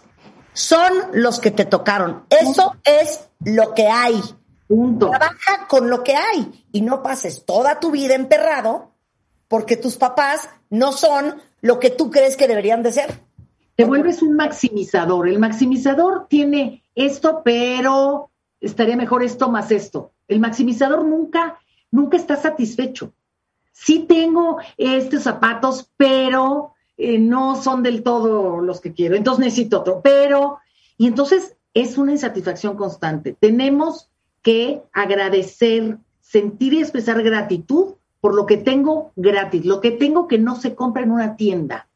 son 0.53 0.91
los 1.13 1.39
que 1.39 1.51
te 1.51 1.65
tocaron. 1.65 2.25
Eso 2.29 2.75
es 2.83 3.29
lo 3.45 3.73
que 3.73 3.87
hay. 3.87 4.21
Punto. 4.67 5.09
Trabaja 5.09 5.67
con 5.67 5.89
lo 5.89 6.03
que 6.03 6.15
hay 6.15 6.65
y 6.71 6.81
no 6.81 7.01
pases 7.03 7.45
toda 7.45 7.79
tu 7.79 7.91
vida 7.91 8.15
emperrado 8.15 8.91
porque 9.47 9.77
tus 9.77 9.95
papás 9.95 10.49
no 10.69 10.91
son 10.91 11.41
lo 11.61 11.79
que 11.79 11.89
tú 11.89 12.11
crees 12.11 12.35
que 12.35 12.47
deberían 12.47 12.83
de 12.83 12.91
ser. 12.91 13.21
Te 13.75 13.85
vuelves 13.85 14.21
un 14.21 14.35
maximizador. 14.35 15.29
El 15.29 15.39
maximizador 15.39 16.27
tiene 16.27 16.83
esto, 16.95 17.41
pero 17.45 18.31
estaría 18.59 18.97
mejor 18.97 19.23
esto 19.23 19.49
más 19.49 19.71
esto. 19.71 20.11
El 20.27 20.39
maximizador 20.39 21.05
nunca, 21.05 21.59
nunca 21.91 22.17
está 22.17 22.35
satisfecho. 22.35 23.13
Sí 23.79 23.99
tengo 24.09 24.57
estos 24.75 25.21
zapatos, 25.21 25.91
pero 25.97 26.73
eh, 26.97 27.19
no 27.19 27.61
son 27.61 27.83
del 27.83 28.01
todo 28.01 28.59
los 28.59 28.81
que 28.81 28.91
quiero. 28.91 29.15
Entonces 29.15 29.45
necesito 29.45 29.81
otro. 29.81 30.01
Pero, 30.03 30.57
y 30.97 31.05
entonces 31.05 31.55
es 31.75 31.99
una 31.99 32.11
insatisfacción 32.11 32.75
constante. 32.75 33.37
Tenemos 33.39 34.09
que 34.41 34.81
agradecer, 34.91 35.99
sentir 36.21 36.73
y 36.73 36.81
expresar 36.81 37.21
gratitud 37.21 37.93
por 38.19 38.33
lo 38.33 38.47
que 38.47 38.57
tengo 38.57 39.11
gratis, 39.15 39.63
lo 39.63 39.79
que 39.79 39.91
tengo 39.91 40.27
que 40.27 40.39
no 40.39 40.55
se 40.55 40.73
compra 40.73 41.03
en 41.03 41.11
una 41.11 41.35
tienda. 41.35 41.87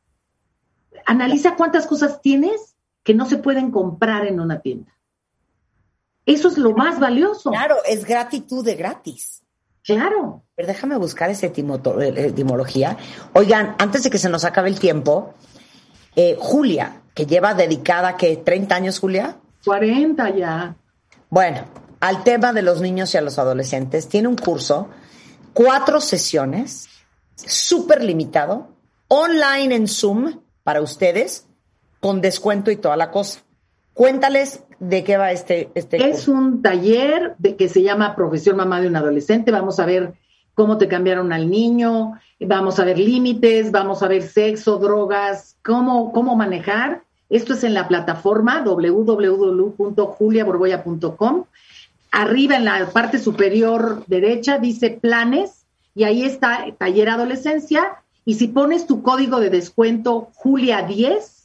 Analiza 1.08 1.56
cuántas 1.56 1.88
cosas 1.88 2.22
tienes 2.22 2.76
que 3.02 3.16
no 3.16 3.26
se 3.26 3.38
pueden 3.38 3.72
comprar 3.72 4.28
en 4.28 4.40
una 4.40 4.60
tienda. 4.60 4.96
Eso 6.28 6.48
es 6.48 6.60
lo 6.60 6.74
más 6.74 7.00
valioso. 7.00 7.50
Claro, 7.50 7.78
es 7.88 8.06
gratitud 8.06 8.64
de 8.64 8.76
gratis. 8.76 9.42
Claro. 9.84 10.44
Pero 10.56 10.68
déjame 10.68 10.98
buscar 10.98 11.30
esa 11.30 11.48
etimología. 11.48 12.98
Oigan, 13.34 13.76
antes 13.80 14.04
de 14.04 14.10
que 14.10 14.18
se 14.18 14.30
nos 14.30 14.46
acabe 14.46 14.70
el 14.70 14.80
tiempo, 14.80 15.34
eh, 16.16 16.38
Julia, 16.40 17.02
que 17.14 17.26
lleva 17.26 17.54
dedicada, 17.54 18.18
que 18.18 18.38
30 18.38 18.76
años, 18.76 19.00
Julia? 19.00 19.38
40 19.66 20.30
ya. 20.36 20.76
Bueno, 21.30 21.66
al 22.00 22.24
tema 22.24 22.54
de 22.54 22.62
los 22.62 22.82
niños 22.82 23.14
y 23.14 23.18
a 23.18 23.22
los 23.22 23.40
adolescentes, 23.40 24.08
tiene 24.08 24.28
un 24.28 24.36
curso 24.36 24.90
cuatro 25.54 26.02
sesiones, 26.02 26.88
súper 27.36 28.04
limitado, 28.04 28.70
online 29.08 29.76
en 29.76 29.88
Zoom 29.88 30.42
para 30.64 30.82
ustedes, 30.82 31.48
con 32.00 32.22
descuento 32.22 32.72
y 32.72 32.78
toda 32.78 32.98
la 32.98 33.12
cosa. 33.12 33.42
Cuéntales 33.94 34.64
de 34.80 35.04
qué 35.04 35.18
va 35.18 35.32
este, 35.32 35.70
este 35.76 36.10
Es 36.10 36.28
un 36.28 36.62
taller 36.62 37.36
de, 37.38 37.56
que 37.56 37.70
se 37.70 37.84
llama 37.84 38.16
Profesión 38.16 38.58
Mamá 38.58 38.82
de 38.82 38.88
un 38.88 38.96
Adolescente. 38.96 39.52
Vamos 39.52 39.80
a 39.80 39.86
ver 39.86 40.14
cómo 40.54 40.78
te 40.78 40.88
cambiaron 40.88 41.34
al 41.34 41.50
niño, 41.50 42.14
vamos 42.40 42.80
a 42.80 42.86
ver 42.86 43.00
límites, 43.00 43.72
vamos 43.72 44.04
a 44.04 44.08
ver 44.08 44.22
sexo, 44.24 44.78
drogas, 44.78 45.58
cómo, 45.64 46.12
cómo 46.12 46.36
manejar. 46.36 47.04
Esto 47.30 47.54
es 47.54 47.64
en 47.64 47.74
la 47.74 47.88
plataforma 47.88 48.62
www.juliaborboya.com 48.64 51.46
arriba 52.12 52.58
en 52.58 52.66
la 52.66 52.88
parte 52.92 53.18
superior 53.18 54.04
derecha 54.06 54.60
dice 54.60 55.00
planes 55.02 55.66
y 55.96 56.04
ahí 56.04 56.24
está 56.24 56.68
taller 56.78 57.10
adolescencia 57.10 58.04
y 58.26 58.36
si 58.36 58.50
pones 58.50 58.86
tu 58.86 59.02
código 59.02 59.40
de 59.40 59.50
descuento 59.50 60.30
Julia 60.36 60.84
10 60.84 61.41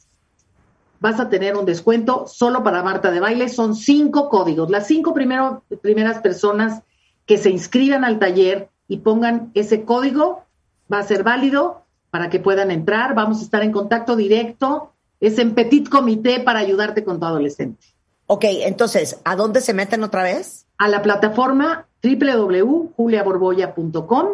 vas 0.99 1.19
a 1.19 1.29
tener 1.29 1.55
un 1.55 1.65
descuento 1.65 2.27
solo 2.27 2.63
para 2.63 2.83
Marta 2.83 3.11
de 3.11 3.19
Baile. 3.19 3.49
Son 3.49 3.75
cinco 3.75 4.29
códigos. 4.29 4.69
Las 4.69 4.87
cinco 4.87 5.13
primero, 5.13 5.63
primeras 5.81 6.19
personas 6.19 6.81
que 7.25 7.37
se 7.37 7.49
inscriban 7.49 8.03
al 8.03 8.19
taller 8.19 8.69
y 8.87 8.97
pongan 8.97 9.51
ese 9.53 9.83
código 9.83 10.43
va 10.91 10.99
a 10.99 11.03
ser 11.03 11.23
válido 11.23 11.83
para 12.09 12.29
que 12.29 12.39
puedan 12.39 12.71
entrar. 12.71 13.15
Vamos 13.15 13.39
a 13.39 13.43
estar 13.43 13.63
en 13.63 13.71
contacto 13.71 14.15
directo. 14.15 14.93
Es 15.19 15.37
en 15.39 15.55
petit 15.55 15.89
comité 15.89 16.39
para 16.39 16.59
ayudarte 16.59 17.03
con 17.03 17.19
tu 17.19 17.25
adolescente. 17.25 17.85
Ok, 18.27 18.45
entonces, 18.45 19.19
¿a 19.23 19.35
dónde 19.35 19.61
se 19.61 19.73
meten 19.73 20.03
otra 20.03 20.21
vez? 20.23 20.67
A 20.77 20.87
la 20.87 21.01
plataforma 21.01 21.87
www.juliaborboya.com. 22.03 24.27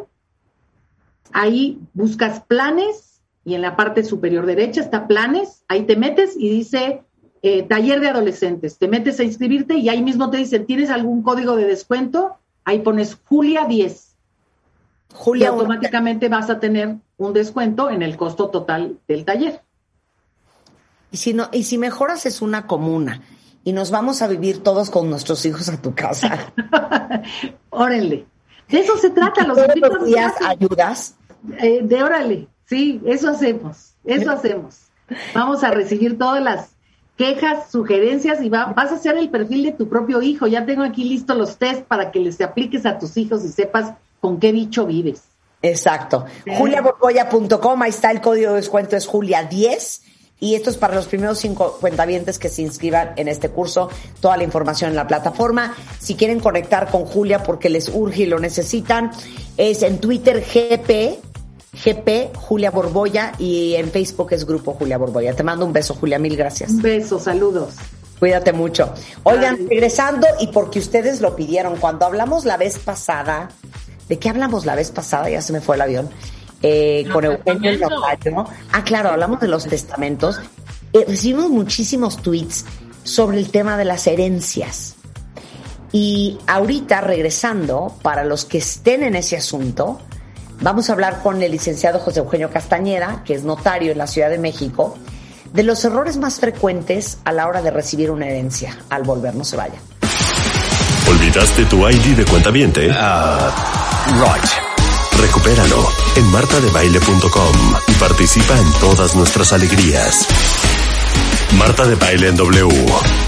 Ahí 1.32 1.80
buscas 1.94 2.42
planes 2.42 3.13
y 3.46 3.56
en 3.56 3.62
la 3.62 3.76
parte 3.76 4.04
superior 4.04 4.46
derecha 4.46 4.82
está 4.82 5.08
planes. 5.08 5.64
Ahí 5.68 5.84
te 5.84 5.96
metes 5.96 6.36
y 6.38 6.50
dice 6.50 7.04
eh, 7.42 7.64
taller 7.64 8.00
de 8.00 8.08
adolescentes. 8.08 8.78
Te 8.78 8.88
metes 8.88 9.20
a 9.20 9.24
inscribirte 9.24 9.76
y 9.76 9.90
ahí 9.90 10.02
mismo 10.02 10.30
te 10.30 10.38
dicen, 10.38 10.66
¿tienes 10.66 10.90
algún 10.90 11.24
código 11.24 11.56
de 11.56 11.66
descuento? 11.66 12.38
Ahí 12.64 12.80
pones 12.80 13.18
Julia 13.26 13.66
10. 13.66 14.16
Julia 15.14 15.46
y 15.46 15.48
automáticamente 15.50 16.30
vas 16.30 16.50
a 16.50 16.60
tener 16.60 16.96
un 17.18 17.34
descuento 17.34 17.90
en 17.90 18.02
el 18.02 18.18
costo 18.18 18.50
total 18.50 18.98
del 19.08 19.26
taller. 19.26 19.62
Y 21.12 21.18
si 21.18 21.34
no, 21.34 21.50
y 21.52 21.64
si 21.64 21.78
mejoras 21.78 22.26
es 22.26 22.42
una 22.42 22.66
comuna 22.66 23.22
y 23.64 23.74
nos 23.74 23.92
vamos 23.92 24.22
a 24.22 24.28
vivir 24.28 24.64
todos 24.64 24.90
con 24.90 25.10
nuestros 25.10 25.46
hijos 25.46 25.70
a 25.70 25.82
tu 25.82 25.94
casa. 25.94 26.54
órale. 27.70 28.26
De 28.70 28.80
eso 28.80 28.98
se 28.98 29.10
trata. 29.12 29.46
Los, 29.46 29.58
los 29.76 30.06
días 30.06 30.34
ayudas. 30.42 31.16
Eh, 31.60 31.82
de 31.84 32.04
órale. 32.04 32.48
Sí, 32.66 33.02
eso 33.06 33.30
hacemos. 33.30 33.94
Eso 34.06 34.32
hacemos. 34.32 34.80
Vamos 35.34 35.64
a 35.64 35.72
recibir 35.72 36.18
todas 36.18 36.42
las 36.42 36.70
quejas, 37.18 37.70
sugerencias 37.72 38.42
y 38.42 38.50
vas 38.50 38.92
a 38.92 38.96
hacer 38.96 39.18
el 39.18 39.30
perfil 39.30 39.64
de 39.64 39.72
tu 39.72 39.88
propio 39.88 40.22
hijo. 40.22 40.48
Ya 40.48 40.66
tengo 40.66 40.84
aquí 40.84 41.04
listos 41.04 41.38
los 41.38 41.58
test 41.58 41.84
para 41.84 42.12
que 42.12 42.20
les 42.20 42.40
apliques 42.42 42.86
a 42.86 42.98
tus 42.98 43.18
hijos 43.18 43.44
y 43.46 43.50
sepas 43.50 43.94
con 44.20 44.40
qué 44.40 44.52
bicho 44.52 44.86
vives. 44.86 45.24
Exacto. 45.62 46.26
Juliaborboya.com, 46.58 47.82
ahí 47.82 47.90
está 47.90 48.12
el 48.12 48.20
código 48.20 48.52
de 48.52 48.58
descuento, 48.58 48.98
es 48.98 49.10
Julia10 49.10 50.02
y 50.40 50.56
esto 50.56 50.70
es 50.70 50.76
para 50.76 50.94
los 50.94 51.06
primeros 51.08 51.40
cinco 51.40 51.78
cuentavientes 51.80 52.38
que 52.38 52.50
se 52.50 52.62
inscriban 52.62 53.14
en 53.16 53.30
este 53.30 53.48
curso. 53.48 53.90
Toda 54.20 54.36
la 54.36 54.44
información 54.44 54.90
en 54.90 54.98
la 54.98 55.08
plataforma. 55.08 55.74
Si 56.00 56.16
quieren 56.16 56.42
conectar 56.42 56.92
con 56.92 57.06
Julia 57.06 57.44
porque 57.44 57.70
les 57.70 57.88
urge 57.88 58.24
y 58.24 58.26
lo 58.26 58.40
necesitan, 58.40 59.12
es 59.56 59.84
en 59.84 60.00
Twitter 60.00 60.42
GP, 60.44 61.33
GP 61.74 62.36
Julia 62.36 62.72
Borboya 62.72 63.34
y 63.40 63.74
en 63.76 63.90
Facebook 63.90 64.32
es 64.32 64.46
Grupo 64.46 64.74
Julia 64.74 64.98
Borboya. 64.98 65.36
Te 65.36 65.44
mando 65.44 65.66
un 65.66 65.74
beso, 65.74 65.96
Julia, 65.96 66.20
mil 66.20 66.38
gracias. 66.38 66.72
Un 66.72 66.82
beso, 66.82 67.20
saludos. 67.20 67.76
Cuídate 68.20 68.54
mucho. 68.54 68.94
Oigan, 69.24 69.68
regresando 69.68 70.28
y 70.40 70.48
porque 70.48 70.80
ustedes 70.80 71.20
lo 71.20 71.36
pidieron, 71.36 71.76
cuando 71.78 72.06
hablamos 72.06 72.46
la 72.46 72.58
vez 72.58 72.78
pasada, 72.78 73.50
¿de 74.08 74.20
qué 74.20 74.30
hablamos 74.30 74.66
la 74.66 74.76
vez 74.76 74.92
pasada? 74.92 75.30
Ya 75.30 75.42
se 75.42 75.52
me 75.52 75.62
fue 75.62 75.76
el 75.76 75.82
avión 75.82 76.10
eh, 76.62 77.06
con 77.12 77.26
Eugenio 77.26 77.72
el 77.72 77.80
Notario. 77.82 78.46
Ah, 78.72 78.84
claro, 78.84 79.10
hablamos 79.10 79.42
de 79.42 79.48
los 79.48 79.66
testamentos. 79.68 80.40
Eh, 80.94 81.06
recibimos 81.08 81.50
muchísimos 81.50 82.18
tweets 82.18 82.66
sobre 83.04 83.40
el 83.40 83.50
tema 83.50 83.78
de 83.78 83.86
las 83.86 84.08
herencias. 84.08 84.96
Y 85.92 86.38
ahorita, 86.48 87.02
regresando, 87.02 87.94
para 88.02 88.24
los 88.24 88.46
que 88.46 88.60
estén 88.60 89.04
en 89.04 89.16
ese 89.16 89.36
asunto, 89.36 90.00
vamos 90.64 90.90
a 90.90 90.94
hablar 90.94 91.20
con 91.22 91.44
el 91.44 91.52
licenciado 91.52 92.00
José 92.00 92.20
Eugenio 92.20 92.50
Castañeda, 92.50 93.22
que 93.26 93.36
es 93.36 93.44
notario 93.44 93.92
en 93.92 93.98
la 93.98 94.08
Ciudad 94.08 94.30
de 94.30 94.40
México, 94.40 94.98
de 95.54 95.64
los 95.64 95.84
errores 95.86 96.18
más 96.18 96.40
frecuentes 96.40 97.20
a 97.26 97.32
la 97.32 97.48
hora 97.48 97.62
de 97.62 97.70
recibir 97.70 98.10
una 98.10 98.28
herencia. 98.28 98.76
Al 98.90 99.04
volver, 99.04 99.36
no 99.36 99.44
se 99.44 99.58
vaya. 99.58 99.76
¿Olvidaste 101.08 101.66
tu 101.66 101.88
ID 101.88 102.16
de 102.18 102.26
cuenta 102.26 102.50
viente? 102.50 102.88
Uh, 102.90 104.24
right. 104.24 104.50
Recupéralo 105.20 105.88
en 106.16 106.26
martadebaile.com 106.32 107.76
y 107.88 107.92
participa 107.94 108.58
en 108.58 108.72
todas 108.80 109.16
nuestras 109.16 109.54
alegrías. 109.54 110.28
Marta 111.58 111.86
de 111.86 111.96
Baile 111.96 112.30
en 112.30 112.38
W. 112.38 112.68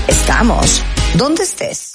Estamos. 0.08 0.82
¿Dónde 1.16 1.44
estés? 1.44 1.94